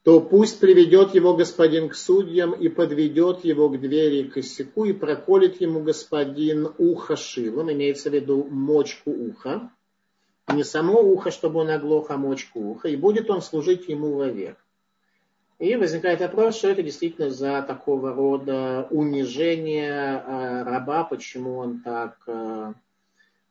[0.03, 4.93] то пусть приведет его господин к судьям и подведет его к двери к косяку и
[4.93, 9.69] проколет ему господин ухо шилом, имеется в виду мочку уха,
[10.47, 14.57] не само ухо, чтобы он оглох, а мочку уха, и будет он служить ему вовек.
[15.59, 22.19] И возникает вопрос, что это действительно за такого рода унижение э, раба, почему он так,
[22.27, 22.73] э,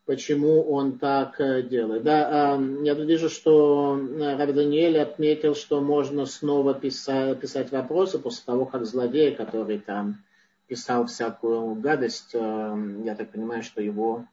[0.05, 2.05] почему он так э, делает.
[2.05, 4.01] Да, я вижу, что
[4.39, 10.23] Раби Даниэль отметил, что можно снова писать, писать вопросы после того, как злодей, который там
[10.69, 14.25] писал всякую гадость, я так понимаю, что его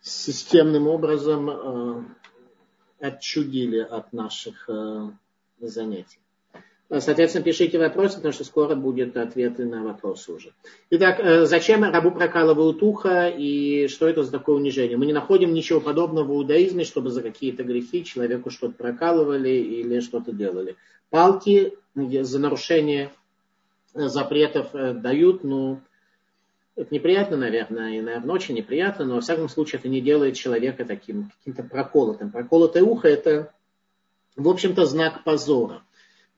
[0.00, 2.16] системным образом
[3.00, 4.68] отчудили от наших
[5.60, 6.18] занятий.
[6.90, 10.52] Соответственно, пишите вопросы, потому что скоро будут ответы на вопросы уже.
[10.88, 14.96] Итак, э, зачем рабу прокалывают ухо и что это за такое унижение?
[14.96, 20.00] Мы не находим ничего подобного в иудаизме, чтобы за какие-то грехи человеку что-то прокалывали или
[20.00, 20.76] что-то делали.
[21.10, 23.10] Палки за нарушение
[23.94, 25.82] э, запретов э, дают, но
[26.74, 30.86] это неприятно, наверное, и, наверное, очень неприятно, но, во всяком случае, это не делает человека
[30.86, 32.30] таким каким-то проколотым.
[32.30, 33.52] Проколотое ухо– это,
[34.36, 35.82] в общем-то, знак позора.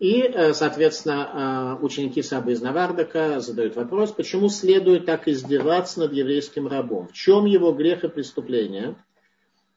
[0.01, 6.15] И, э, соответственно, э, ученики Сабы из Навардака задают вопрос, почему следует так издеваться над
[6.15, 7.09] еврейским рабом?
[7.09, 8.97] В чем его грех и преступление?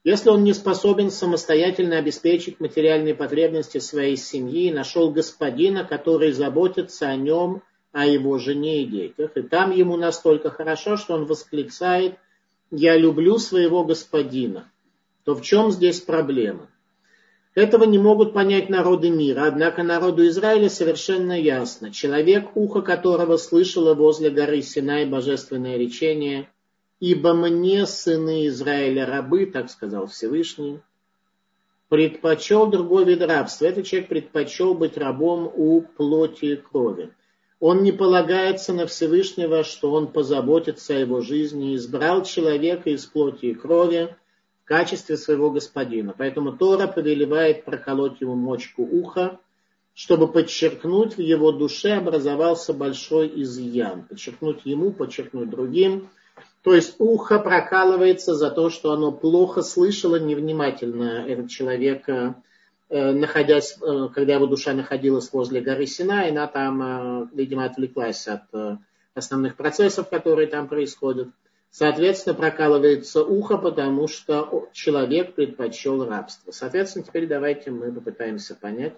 [0.06, 7.18] Если он не способен самостоятельно обеспечить материальные потребности своей семьи, нашел господина, который заботится о
[7.18, 12.16] нем, о его жене и детях, и там ему настолько хорошо, что он восклицает
[12.72, 14.72] «Я люблю своего господина»,
[15.26, 16.70] то в чем здесь проблема?
[17.56, 21.92] Этого не могут понять народы мира, однако народу Израиля совершенно ясно.
[21.92, 26.50] Человек, ухо которого слышало возле горы Синай божественное речение,
[27.00, 30.80] «Ибо мне, сыны Израиля, рабы», так сказал Всевышний,
[31.89, 33.66] предпочел другой вид рабства.
[33.66, 37.12] Этот человек предпочел быть рабом у плоти и крови.
[37.60, 43.48] Он не полагается на Всевышнего, что он позаботится о его жизни, избрал человека из плоти
[43.48, 44.16] и крови,
[44.74, 46.16] качестве своего господина.
[46.18, 49.40] Поэтому Тора повелевает проколоть ему мочку уха,
[49.94, 54.02] чтобы подчеркнуть в его душе образовался большой изъян.
[54.10, 56.10] Подчеркнуть ему, подчеркнуть другим.
[56.64, 62.34] То есть ухо прокалывается за то, что оно плохо слышало невнимательно этот человек, э,
[62.90, 68.28] находясь, э, когда его душа находилась возле горы Сина, и она там, э, видимо, отвлеклась
[68.28, 68.80] от
[69.14, 71.28] основных процессов, которые там происходят.
[71.74, 76.52] Соответственно, прокалывается ухо, потому что человек предпочел рабство.
[76.52, 78.94] Соответственно, теперь давайте мы попытаемся понять.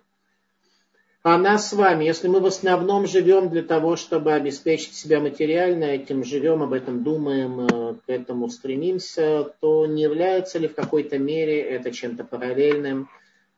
[1.23, 5.85] А нас с вами, если мы в основном живем для того, чтобы обеспечить себя материально,
[5.85, 11.17] этим живем, об этом думаем, э, к этому стремимся, то не является ли в какой-то
[11.17, 13.07] мере это чем-то параллельным?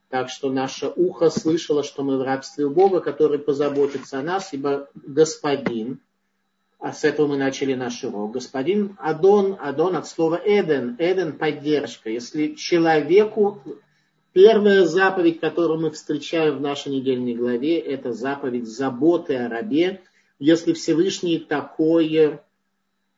[0.09, 4.53] Так что наше ухо слышало, что мы в рабстве у Бога, который позаботится о нас,
[4.53, 6.01] ибо Господин,
[6.79, 8.33] а с этого мы начали наш урок.
[8.33, 12.09] Господин Адон, Адон от слова Эден, Эден поддержка.
[12.09, 13.61] Если человеку
[14.31, 20.01] первая заповедь, которую мы встречаем в нашей недельной главе, это заповедь заботы о рабе.
[20.37, 22.43] Если Всевышний такое,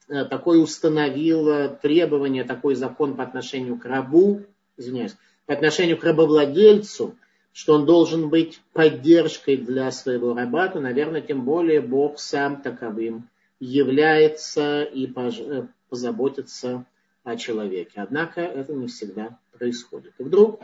[0.07, 4.43] э, такое установил требование, такой закон по отношению к рабу,
[4.77, 7.15] извиняюсь, по отношению к рабовладельцу,
[7.51, 13.27] что он должен быть поддержкой для своего раба, то, наверное, тем более Бог сам таковым
[13.59, 16.85] является и э, позаботится
[17.23, 18.01] о человеке.
[18.01, 20.13] Однако это не всегда происходит.
[20.17, 20.61] И вдруг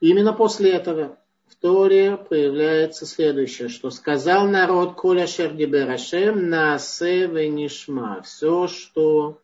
[0.00, 8.22] именно после этого в Торе появляется следующее, что сказал народ Коля Шердиберашем Наасе Венишма.
[8.22, 9.40] Все, что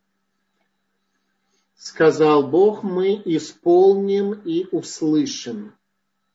[1.75, 5.73] сказал Бог, мы исполним и услышим.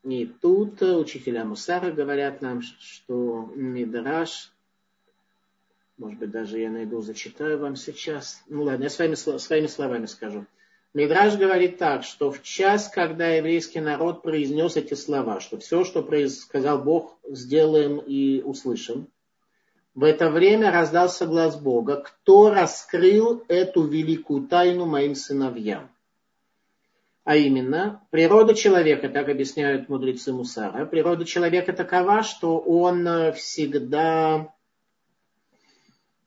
[0.05, 4.53] И тут учителя Мусара говорят нам, что Мидраш
[5.99, 8.43] может быть, даже я найду, зачитаю вам сейчас.
[8.49, 10.47] Ну ладно, я своими, своими словами скажу.
[10.95, 16.09] Мидраж говорит так, что в час, когда еврейский народ произнес эти слова, что все, что
[16.29, 19.09] сказал Бог, сделаем и услышим,
[19.95, 25.91] в это время раздался глаз Бога, кто раскрыл эту великую тайну моим сыновьям.
[27.25, 34.58] А именно, природа человека, так объясняют мудрецы Мусара, природа человека такова, что он всегда Э,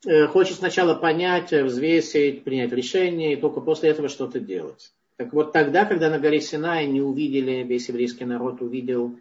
[0.04, 4.92] хочет сначала понять, э, взвесить, принять решение, и только после этого что-то делать.
[5.18, 9.16] Так вот тогда, когда на горе Синай не увидели, весь еврейский народ увидел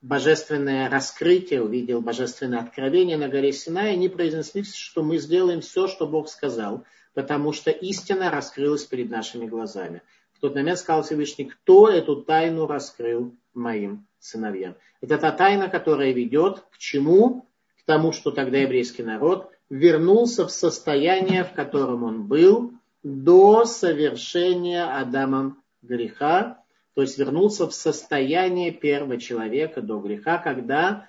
[0.00, 6.06] божественное раскрытие, увидел божественное откровение на горе Синай, они произнесли, что мы сделаем все, что
[6.06, 10.02] Бог сказал, потому что истина раскрылась перед нашими глазами.
[10.32, 14.76] В тот момент сказал Всевышний, кто эту тайну раскрыл моим сыновьям.
[15.02, 17.46] Это та тайна, которая ведет к чему?
[17.76, 24.84] К тому, что тогда еврейский народ вернулся в состояние, в котором он был до совершения
[24.84, 26.62] Адамом греха,
[26.94, 31.06] то есть вернулся в состояние первого человека до греха, когда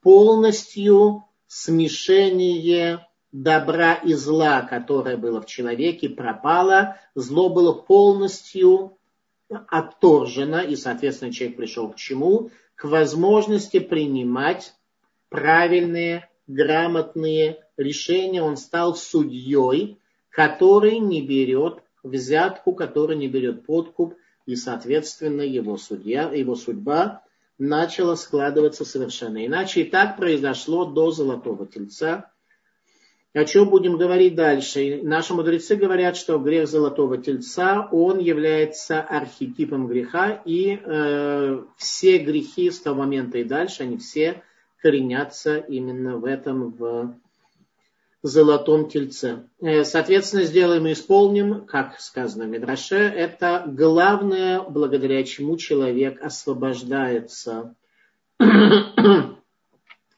[0.00, 8.96] полностью смешение добра и зла, которое было в человеке, пропало, зло было полностью
[9.48, 12.50] отторжено, и, соответственно, человек пришел к чему?
[12.76, 14.74] К возможности принимать
[15.30, 19.98] правильные, грамотные решения, он стал судьей,
[20.30, 24.14] который не берет взятку, который не берет подкуп,
[24.46, 27.22] и, соответственно, его, судья, его судьба
[27.58, 29.82] начала складываться совершенно иначе.
[29.82, 32.30] И так произошло до Золотого Тельца.
[33.32, 35.00] О чем будем говорить дальше?
[35.02, 42.70] Наши мудрецы говорят, что грех Золотого Тельца, он является архетипом греха, и э, все грехи
[42.70, 44.42] с того момента и дальше, они все
[44.84, 47.16] коренятся именно в этом, в
[48.22, 49.48] золотом тельце.
[49.62, 57.74] Э, соответственно, сделаем и исполним, как сказано в Мидраше, это главное, благодаря чему человек освобождается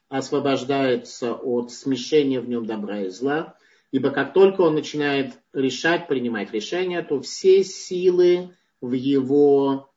[0.09, 3.55] освобождается от смешения в нем добра и зла,
[3.93, 8.49] ибо как только он начинает решать, принимать решения, то все силы
[8.81, 9.89] в его,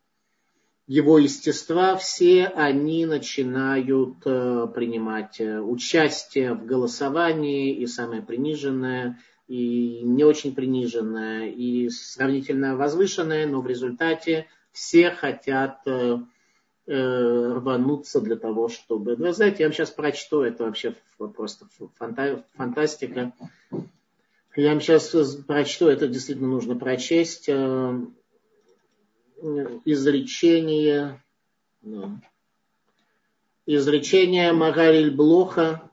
[0.91, 9.17] его естества, все они начинают э, принимать э, участие в голосовании, и самое приниженное,
[9.47, 16.19] и не очень приниженное, и сравнительно возвышенное, но в результате все хотят э,
[16.89, 19.17] рвануться для того, чтобы...
[19.17, 20.97] Ну, вы знаете, я вам сейчас прочту, это вообще
[21.37, 21.67] просто
[21.99, 22.45] фанта...
[22.57, 23.33] фантастика.
[24.57, 25.15] Я вам сейчас
[25.47, 27.49] прочту, это действительно нужно прочесть.
[29.43, 31.23] Э, изречение...
[33.67, 35.89] Изречение Магариль Блоха,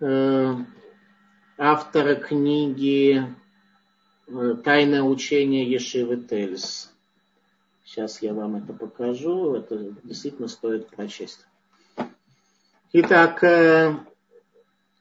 [0.00, 0.54] э,
[1.58, 3.22] автора книги
[4.26, 6.92] э, «Тайное учение Ешивы Тельс».
[7.84, 9.54] Сейчас я вам это покажу.
[9.54, 11.46] Это действительно стоит прочесть.
[12.92, 13.42] Итак,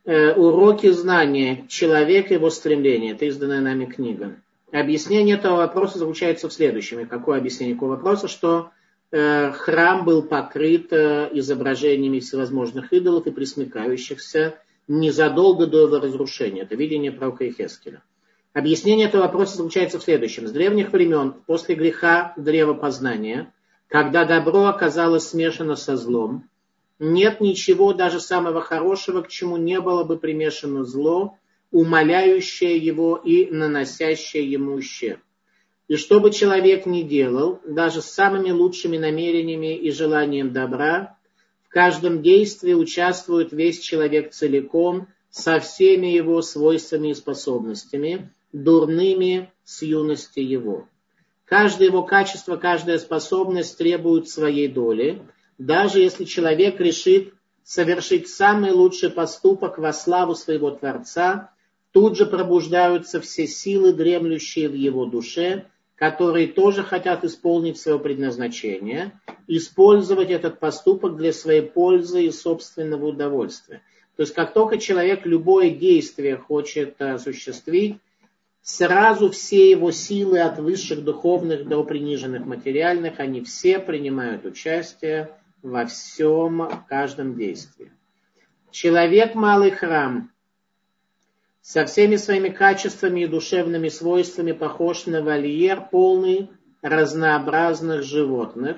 [0.05, 1.65] уроки знания.
[1.67, 3.13] Человек и его стремление.
[3.13, 4.41] Это изданная нами книга.
[4.71, 6.99] Объяснение этого вопроса заключается в следующем.
[6.99, 8.27] И какое объяснение этого вопроса?
[8.27, 8.71] Что
[9.11, 16.61] э, храм был покрыт э, изображениями всевозможных идолов и присмыкающихся незадолго до его разрушения.
[16.61, 18.03] Это видение пророка Ихескеля.
[18.53, 20.47] Объяснение этого вопроса заключается в следующем.
[20.47, 23.53] С древних времен, после греха древа познания,
[23.87, 26.49] когда добро оказалось смешано со злом,
[26.97, 31.37] нет ничего даже самого хорошего, к чему не было бы примешано зло,
[31.71, 35.19] умоляющее его и наносящее ему ущерб.
[35.87, 41.17] И что бы человек ни делал, даже с самыми лучшими намерениями и желанием добра,
[41.63, 49.83] в каждом действии участвует весь человек целиком, со всеми его свойствами и способностями, дурными с
[49.83, 50.87] юности его.
[51.45, 55.21] Каждое его качество, каждая способность требует своей доли,
[55.57, 61.51] даже если человек решит совершить самый лучший поступок во славу своего Творца,
[61.91, 65.65] тут же пробуждаются все силы, дремлющие в его душе,
[65.95, 73.81] которые тоже хотят исполнить свое предназначение, использовать этот поступок для своей пользы и собственного удовольствия.
[74.15, 77.97] То есть как только человек любое действие хочет осуществить,
[78.61, 85.29] сразу все его силы от высших духовных до приниженных материальных, они все принимают участие
[85.61, 87.91] во всем, каждом действии.
[88.71, 90.31] Человек малый храм
[91.69, 96.49] со всеми своими качествами и душевными свойствами похож на вольер, полный
[96.81, 98.77] разнообразных животных,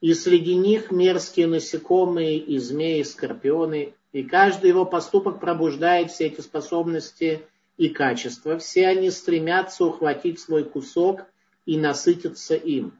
[0.00, 6.26] и среди них мерзкие насекомые, и змеи, и скорпионы, и каждый его поступок пробуждает все
[6.26, 7.42] эти способности–
[7.78, 11.22] и качества, все они стремятся ухватить свой кусок
[11.64, 12.92] и насытиться им.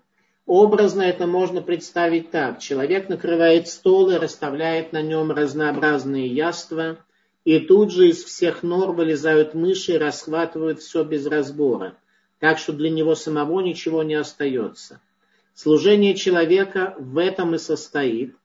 [0.46, 2.60] Образно это можно представить так.
[2.60, 6.98] Человек накрывает стол и расставляет на нем разнообразные яства,
[7.48, 11.96] и тут же из всех нор вылезают мыши и расхватывают все без разбора,
[12.40, 15.00] так что для него самого ничего не остается.
[15.54, 18.36] Служение человека в этом и состоит.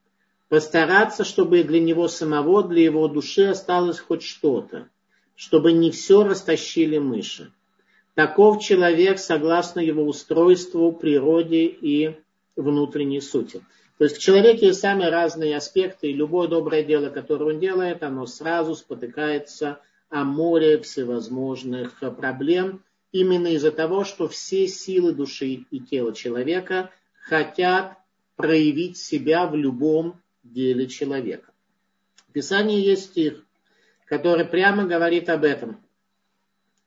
[0.48, 4.88] Постараться, чтобы для него самого, для его души осталось хоть что-то
[5.36, 7.52] чтобы не все растащили мыши.
[8.14, 12.16] Таков человек согласно его устройству, природе и
[12.56, 13.62] внутренней сути.
[13.98, 18.02] То есть в человеке есть самые разные аспекты, и любое доброе дело, которое он делает,
[18.02, 22.82] оно сразу спотыкается о море всевозможных проблем,
[23.12, 26.90] именно из-за того, что все силы души и тела человека
[27.20, 27.96] хотят
[28.34, 31.52] проявить себя в любом деле человека.
[32.28, 33.44] В Писании есть стих,
[34.06, 35.80] который прямо говорит об этом.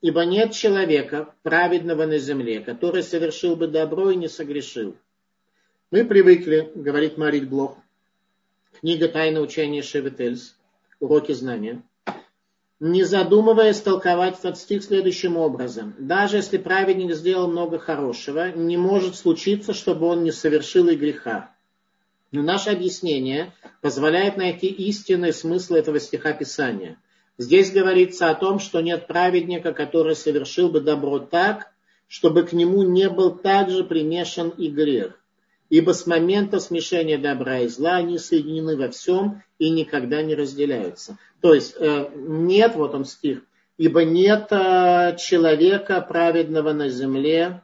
[0.02, 4.98] Ибо нет человека, праведного на земле, который совершил бы добро и не согрешил.
[5.90, 7.78] Мы привыкли, говорит Марит Блох,
[8.80, 10.58] книга «Тайна учения Шеветельс»,
[11.00, 11.82] уроки знания,
[12.80, 15.96] не задумываясь толковать этот стих следующим образом.
[15.98, 21.56] Даже если праведник сделал много хорошего, не может случиться, чтобы он не совершил и греха.
[22.32, 26.98] Но наше объяснение позволяет найти истинный смысл этого стиха Писания–
[27.40, 31.72] Здесь говорится о том, что нет праведника, который совершил бы добро так,
[32.08, 35.22] чтобы к нему не был также примешан и грех.
[35.70, 41.18] Ибо с момента смешения добра и зла они соединены во всем и никогда не разделяются.
[41.42, 43.42] То есть э, нет, вот он стих,
[43.78, 47.62] ибо нет э, человека праведного на земле,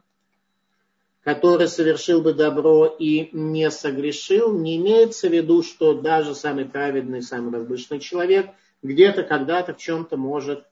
[1.23, 7.21] который совершил бы добро и не согрешил, не имеется в виду, что даже самый праведный,
[7.21, 8.47] самый возвышенный человек–
[8.83, 10.65] где-то, когда-то, в чем-то может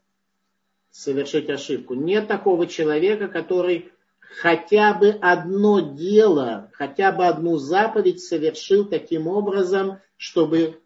[0.90, 1.94] совершить ошибку.
[1.94, 3.90] Нет такого человека, который
[4.40, 10.80] хотя бы одно дело, хотя бы одну заповедь совершил таким образом, чтобы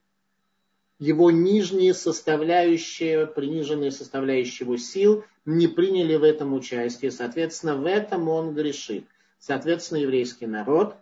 [0.99, 7.11] его нижние составляющие, приниженные составляющие его сил не приняли в этом участие.
[7.11, 9.07] Соответственно, в этом он грешит.
[9.39, 10.97] Соответственно, еврейский народ,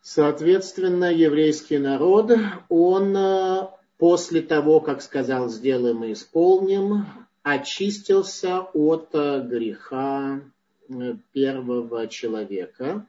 [0.00, 2.32] соответственно, еврейский народ,
[2.70, 3.68] он э,
[3.98, 10.40] после того, как сказал, сделаем и исполним, очистился от э, греха
[10.88, 13.06] э, первого человека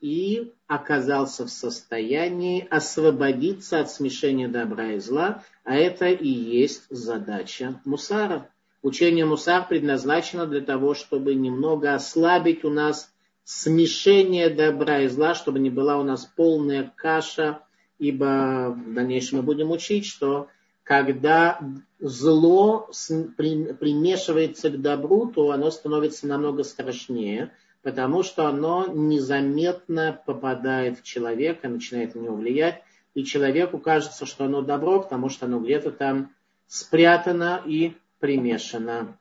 [0.00, 7.80] и оказался в состоянии освободиться от смешения добра и зла, а это и есть задача
[7.84, 8.48] мусара.
[8.82, 13.12] Учение мусар предназначено для того, чтобы немного ослабить у нас
[13.42, 17.60] смешение добра и зла, чтобы не была у нас полная каша,
[17.98, 20.46] ибо в дальнейшем мы будем учить, что
[20.84, 21.58] когда
[21.98, 22.90] зло
[23.36, 31.68] примешивается к добру, то оно становится намного страшнее, потому что оно незаметно попадает в человека,
[31.68, 32.82] начинает на него влиять,
[33.14, 36.32] и человеку кажется, что оно добро, потому что оно где-то там
[36.66, 39.16] спрятано и примешано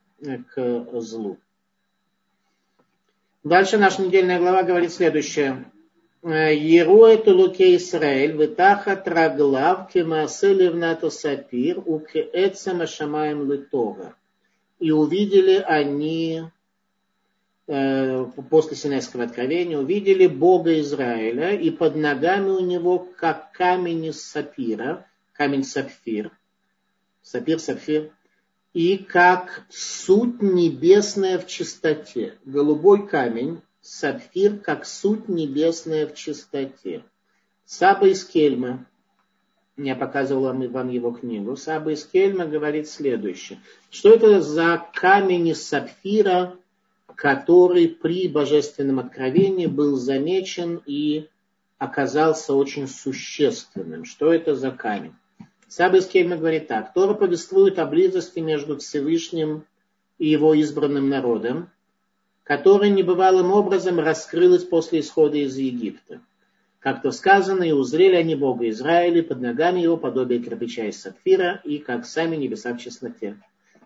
[0.53, 1.37] к злу.
[3.43, 5.65] Дальше наша недельная глава говорит следующее.
[6.23, 14.15] Еруэ Тулуке Исраэль, Витаха Траглав, Кемаасе Левнато Сапир, Укеэцем Ашамаем Литога.
[14.79, 16.43] И увидели они
[17.67, 24.23] э, после Синайского откровения, увидели Бога Израиля, и под ногами у него, как камень из
[24.23, 26.31] сапира, камень сапфир,
[27.21, 28.11] сапир, сапфир,
[28.73, 32.35] и как суть небесная в чистоте.
[32.45, 37.03] Голубой камень, сапфир, как суть небесная в чистоте.
[37.65, 38.87] Саба из Кельма,
[39.77, 43.59] я показывал вам его книгу, Саба из Кельма говорит следующее.
[43.91, 46.55] Что это за камень из сапфира,
[47.13, 51.27] который при божественном откровении был замечен и
[51.77, 54.05] оказался очень существенным?
[54.05, 55.13] Что это за камень?
[55.67, 56.93] Саба из Кельма говорит так.
[56.93, 59.65] Тора повествует о близости между Всевышним
[60.19, 61.69] и его избранным народом,
[62.43, 66.21] которое небывалым образом раскрылось после исхода из Египта.
[66.79, 71.77] Как-то сказано, и узрели они Бога Израиля, под ногами его подобие кирпича из сапфира, и
[71.77, 73.37] как сами небеса в чесноте.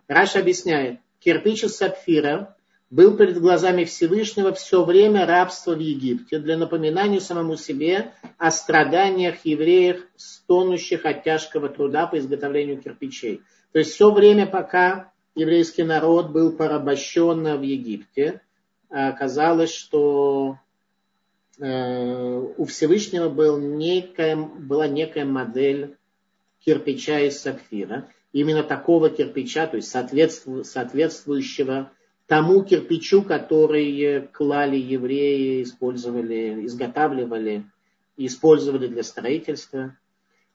[0.08, 2.56] Раш объясняет, кирпич из сапфира
[2.90, 9.44] был перед глазами Всевышнего все время рабства в Египте для напоминания самому себе о страданиях
[9.44, 13.42] евреев, стонущих от тяжкого труда по изготовлению кирпичей.
[13.74, 18.42] То есть все время, пока еврейский народ был порабощен в Египте,
[18.90, 20.58] оказалось, что
[21.60, 25.98] э, у Всевышнего был некая, была некая модель
[26.66, 28.10] кирпича из сапфира.
[28.34, 31.92] Именно такого кирпича, то есть соответству, соответствующего
[32.28, 37.66] тому кирпичу, который клали евреи, использовали, изготавливали
[38.18, 39.96] использовали для строительства.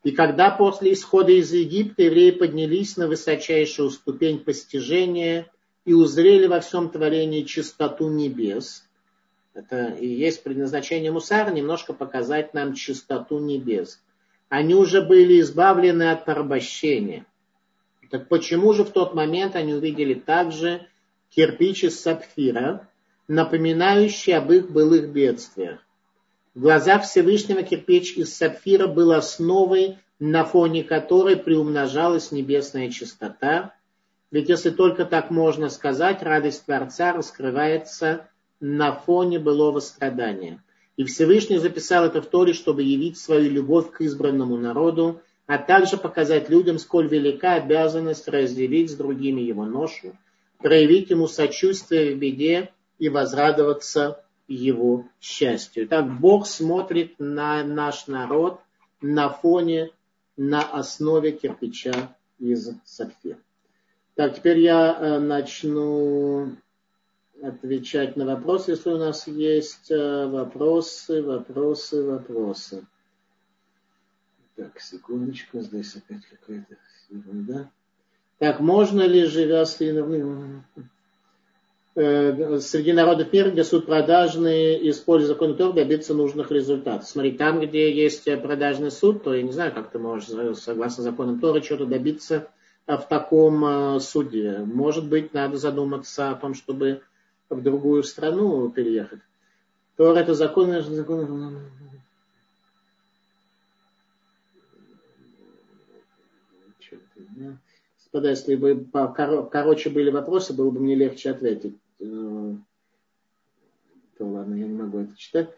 [0.02, 5.46] И когда после исхода из Египта евреи поднялись на высочайшую ступень постижения–
[5.84, 8.86] и узрели во всем творении чистоту небес.
[9.54, 14.00] Это и есть предназначение Мусара, немножко показать нам чистоту небес.
[14.48, 17.26] Они уже были избавлены от порабощения.
[18.10, 20.86] Так почему же в тот момент они увидели также
[21.30, 22.88] кирпич из сапфира,
[23.28, 25.80] напоминающий об их былых бедствиях?
[26.54, 33.74] В глазах Всевышнего кирпич из сапфира был основой, на фоне которой приумножалась небесная чистота,
[34.32, 38.28] ведь если только так можно сказать, радость Творца раскрывается
[38.60, 40.64] на фоне былого страдания.
[40.96, 45.98] И Всевышний записал это в Торе, чтобы явить свою любовь к избранному народу, а также
[45.98, 50.16] показать людям, сколь велика обязанность разделить с другими его ношу,
[50.58, 55.86] проявить ему сочувствие в беде и возрадоваться его счастью.
[55.86, 58.60] Так Бог смотрит на наш народ
[59.02, 59.90] на фоне,
[60.38, 63.38] на основе кирпича из сапфира.
[64.14, 66.54] Так, теперь я э, начну
[67.42, 72.84] отвечать на вопросы, если у нас есть э, вопросы, вопросы, вопросы.
[74.56, 76.76] Так, секундочку, здесь опять какая-то
[77.08, 77.70] ерунда.
[78.38, 79.80] Так, можно ли, живя с
[81.94, 87.08] э, среди народов мира, где суд продажный, используя закон Тор, добиться нужных результатов.
[87.08, 91.40] Смотри, там, где есть продажный суд, то я не знаю, как ты можешь, согласно законам
[91.40, 92.50] Тора, что-то добиться
[92.86, 94.58] в таком э, суде.
[94.58, 97.02] Может быть, надо задуматься о том, чтобы
[97.48, 99.20] в другую страну переехать.
[99.96, 101.60] Тор это закон, закон.
[107.96, 111.76] Господа, если бы короче были вопросы, было бы мне легче ответить.
[111.98, 112.58] то
[114.20, 115.50] ладно, я не могу это читать.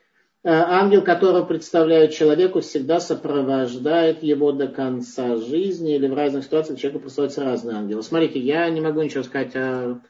[0.46, 7.00] Ангел, которого представляет человеку, всегда сопровождает его до конца жизни, или в разных ситуациях человеку
[7.00, 8.02] представляются разные ангелы.
[8.02, 10.00] Смотрите, я не могу ничего сказать о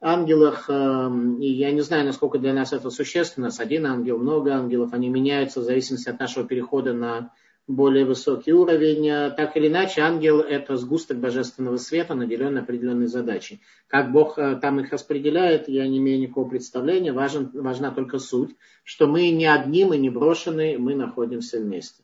[0.00, 4.54] ангелах, эм, и я не знаю, насколько для нас это существенно, с один ангел, много
[4.54, 7.30] ангелов, они меняются в зависимости от нашего перехода на
[7.66, 9.34] более высокий уровень.
[9.36, 13.60] Так или иначе, ангел– это сгусток божественного света, наделенный определенной задачей.
[13.86, 17.12] Как Бог э, там их распределяет, я не имею никакого представления.
[17.12, 22.02] Важен, важна только суть, что мы не одни, мы не брошены, мы находимся вместе.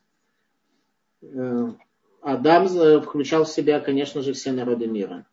[1.21, 1.71] Э,
[2.21, 5.25] Адам э, включал в себя, конечно же, все народы мира.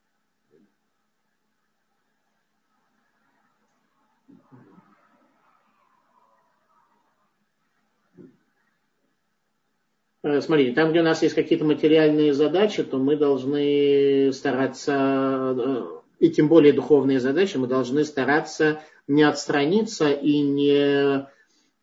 [10.41, 15.85] Смотрите, там, где у нас есть какие-то материальные задачи, то мы должны стараться, э,
[16.18, 21.27] и тем более духовные задачи, мы должны стараться не отстраниться и не э,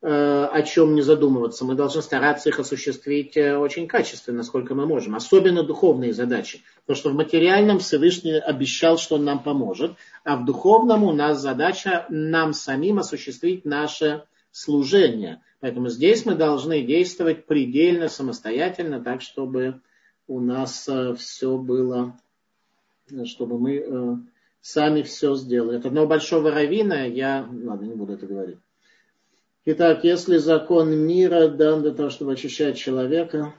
[0.02, 1.64] о чем не задумываться.
[1.64, 5.16] Мы должны стараться их осуществить очень качественно, насколько мы можем.
[5.16, 6.64] Особенно духовные задачи.
[6.86, 9.94] Потому что в материальном Всевышний обещал, что он нам поможет,
[10.26, 16.82] а в духовном у нас задача нам самим осуществить наше служение– Поэтому здесь мы должны
[16.84, 19.80] действовать предельно самостоятельно, так, чтобы
[20.28, 22.20] у нас э, все было,
[23.24, 24.16] чтобы мы э,
[24.60, 25.78] сами все сделали.
[25.78, 28.58] От одного большого равина я, ладно, не буду это говорить.
[29.64, 33.56] Итак, если закон мира дан для того, чтобы очищать человека,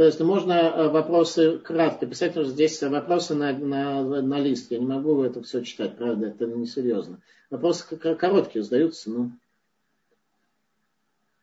[0.00, 4.70] Соответственно, можно э, вопросы кратко писать, потому что здесь вопросы на, на, на лист.
[4.70, 7.20] Я не могу это все читать, правда, это несерьезно.
[7.50, 9.32] Вопросы короткие задаются, ну.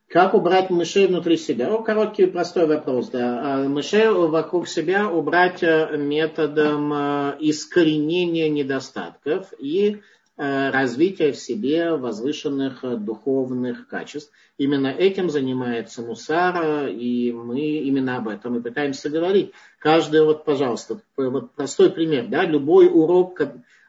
[0.08, 1.68] Как убрать мышей внутри себя?
[1.68, 3.40] Ну, короткий простой вопрос, да.
[3.44, 10.00] А мышей вокруг себя убрать э, методом э, искоренения недостатков и
[10.38, 14.32] развития в себе возвышенных э, духовных качеств.
[14.56, 19.50] Именно этим занимается Мусара, и мы именно об этом и пытаемся говорить.
[19.80, 23.40] Каждый, вот, пожалуйста, вот простой пример, да, любой урок,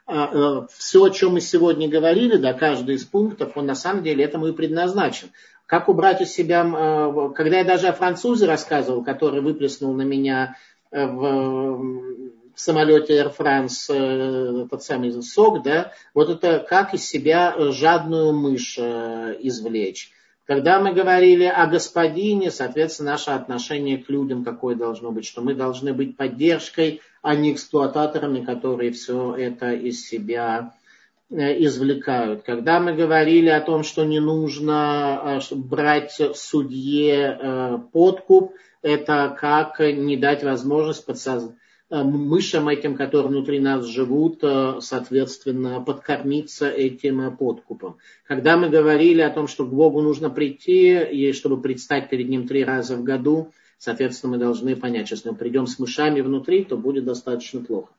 [0.08, 4.02] а, э, все, о чем мы сегодня говорили, да, каждый из пунктов, он на самом
[4.02, 5.30] деле этому и предназначен.
[5.68, 6.64] Как убрать из себя,
[7.36, 10.56] когда я даже о французе рассказывал, который выплеснул на меня
[10.90, 11.80] в
[12.60, 18.34] в самолете Air France э, тот самый сок, да, вот это как из себя жадную
[18.34, 20.12] мышь э, извлечь.
[20.44, 25.54] Когда мы говорили о господине, соответственно, наше отношение к людям какое должно быть, что мы
[25.54, 30.74] должны быть поддержкой, а не эксплуататорами, которые все это из себя
[31.30, 32.44] э, извлекают.
[32.44, 40.44] Когда мы говорили о том, что не нужно брать судье подкуп, это как не дать
[40.44, 47.98] возможность подсознательно Э, мышам этим, которые внутри нас живут, э, соответственно, подкормиться этим э, подкупом.
[48.28, 52.48] Когда мы говорили о том, что к Богу нужно прийти, и чтобы предстать перед Ним
[52.48, 56.64] три раза в году, соответственно, мы должны понять, что если мы придем с мышами внутри,
[56.64, 57.92] то будет достаточно плохо.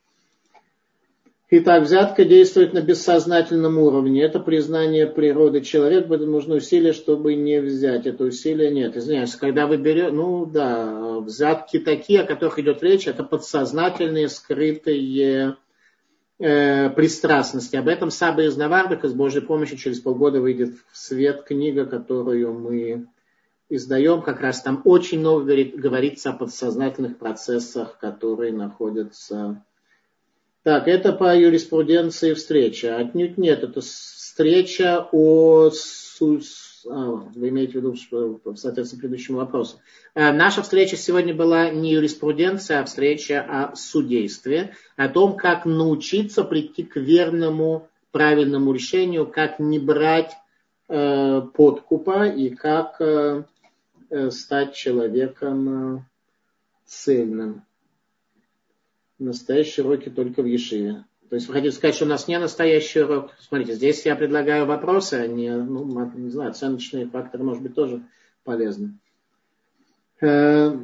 [1.53, 4.23] Итак, взятка действует на бессознательном уровне.
[4.23, 6.07] Это признание природы человека.
[6.09, 8.07] Поэтому нужно усилие, чтобы не взять.
[8.07, 8.97] Это усилие нет.
[8.97, 15.57] Извиняюсь, когда вы берете, ну да, взятки такие, о которых идет речь, это подсознательные, скрытые
[16.39, 17.75] э, пристрастности.
[17.75, 22.53] Об этом Саба из Навардыка с Божьей помощью через полгода выйдет в свет книга, которую
[22.53, 23.09] мы
[23.69, 24.23] издаем.
[24.23, 29.65] Как раз там очень много говорит, говорится о подсознательных процессах, которые находятся
[30.63, 32.97] так, это по юриспруденции встреча.
[32.97, 35.71] Отнюдь нет, это встреча о...
[36.89, 36.95] А,
[37.35, 39.81] вы имеете в виду, соответственно, предыдущему вопросу.
[40.15, 46.45] А, наша встреча сегодня была не юриспруденция, а встреча о судействе, о том, как научиться
[46.45, 50.33] прийти к верному, правильному решению, как не брать
[50.89, 53.45] э, подкупа и как э,
[54.11, 56.01] э стать человеком э,
[56.87, 57.63] цельным
[59.21, 61.05] настоящие уроки только в Ешиве.
[61.29, 63.31] То есть вы хотите сказать, что у нас не настоящий урок?
[63.39, 68.03] Смотрите, здесь я предлагаю вопросы, а не, ну, не знаю, оценочные факторы, может быть, тоже
[68.43, 68.99] полезны.
[70.21, 70.77] Э,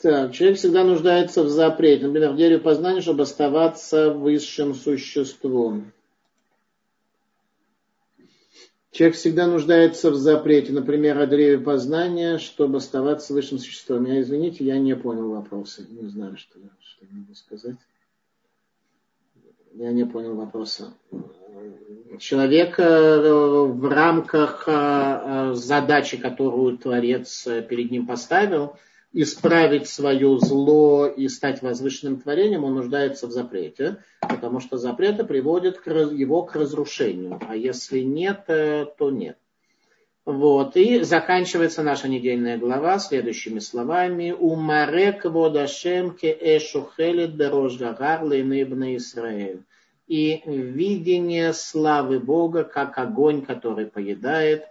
[0.00, 5.92] так, человек всегда нуждается в запрете, например, в дереве познания, чтобы оставаться высшим существом.
[8.94, 14.04] Человек всегда нуждается в запрете, например, о древе познания, чтобы оставаться высшим существом.
[14.04, 15.84] Я, извините, я не понял вопроса.
[15.90, 17.74] Не знаю, что, что могу сказать.
[19.72, 20.94] Я не понял вопроса.
[22.20, 24.68] человек в рамках
[25.56, 28.76] задачи, которую Творец перед ним поставил,
[29.14, 35.80] исправить свое зло и стать возвышенным творением, он нуждается в запрете, потому что запреты приводят
[35.86, 39.38] его к разрушению, а если нет, э, то нет.
[40.24, 40.76] Вот.
[40.76, 44.32] И заканчивается наша недельная глава следующими словами.
[44.32, 49.62] Умарек водашем ке эшухелет дорож гагар лейныбна Исраэль.
[50.06, 54.64] И видение славы Бога, как огонь, который поедает,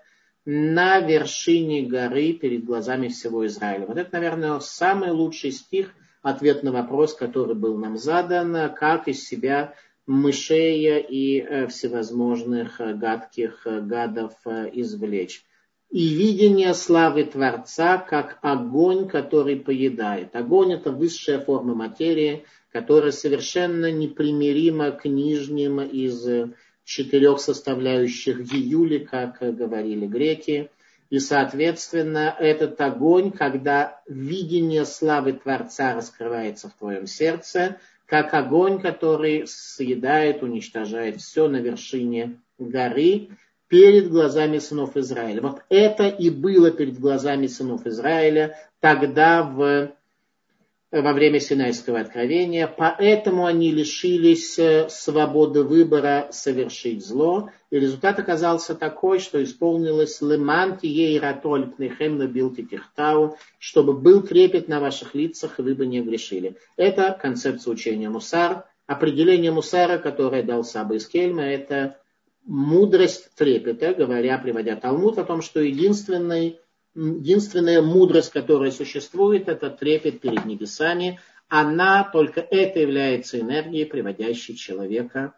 [0.46, 3.86] на вершине горы перед глазами всего Израиля.
[3.86, 9.26] Вот это, наверное, самый лучший стих, ответ на вопрос, который был нам задан, как из
[9.26, 9.74] себя
[10.06, 15.46] мышей и э, всевозможных э, гадких э, гадов извлечь.
[15.90, 20.36] И видение славы Творца, как огонь, который поедает.
[20.36, 26.28] Огонь– это высшая форма материи, которая совершенно непримирима к нижним из
[26.84, 30.70] четырех составляющих Гиюли, как говорили греки.
[31.10, 39.46] И, соответственно, этот огонь, когда видение славы Творца раскрывается в твоем сердце, как огонь, который
[39.48, 43.30] съедает, уничтожает все на вершине горы
[43.68, 45.42] перед глазами сынов Израиля.
[45.42, 49.94] Вот это и было перед глазами сынов Израиля тогда в
[51.02, 58.76] во время Синайского откровения, поэтому они лишились э, свободы выбора совершить зло, и результат оказался
[58.76, 65.58] такой, что исполнилось леманти ей ратоль пнехем набил тихтау, чтобы был трепет на ваших лицах,
[65.58, 66.58] и вы бы не грешили.
[66.78, 68.66] Это концепция учения Мусар.
[68.86, 71.98] Определение Мусара, которое дал Саба из Кельма, это
[72.46, 76.60] мудрость трепета, говоря, приводя Талмуд о том, что единственный
[76.96, 81.20] единственная мудрость, которая существует, это трепет перед небесами.
[81.48, 85.34] Она, только это является энергией, приводящей человека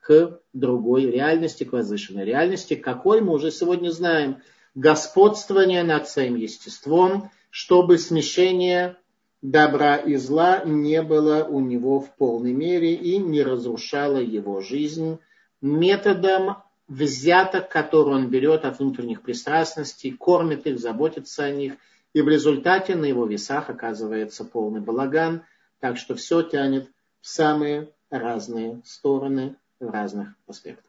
[0.00, 4.38] к другой реальности, к возвышенной реальности, какой мы уже сегодня знаем.
[4.74, 8.96] Господствование над своим естеством, чтобы смешение
[9.42, 15.18] добра и зла не было у него в полной мере и не разрушало его жизнь
[15.60, 16.58] методом
[16.90, 21.74] взяток, которые он берет от внутренних пристрастностей, кормит их, заботится о них,
[22.12, 25.44] и в результате на его весах оказывается полный балаган,
[25.78, 30.84] так что все тянет в самые разные стороны в разных аспектах.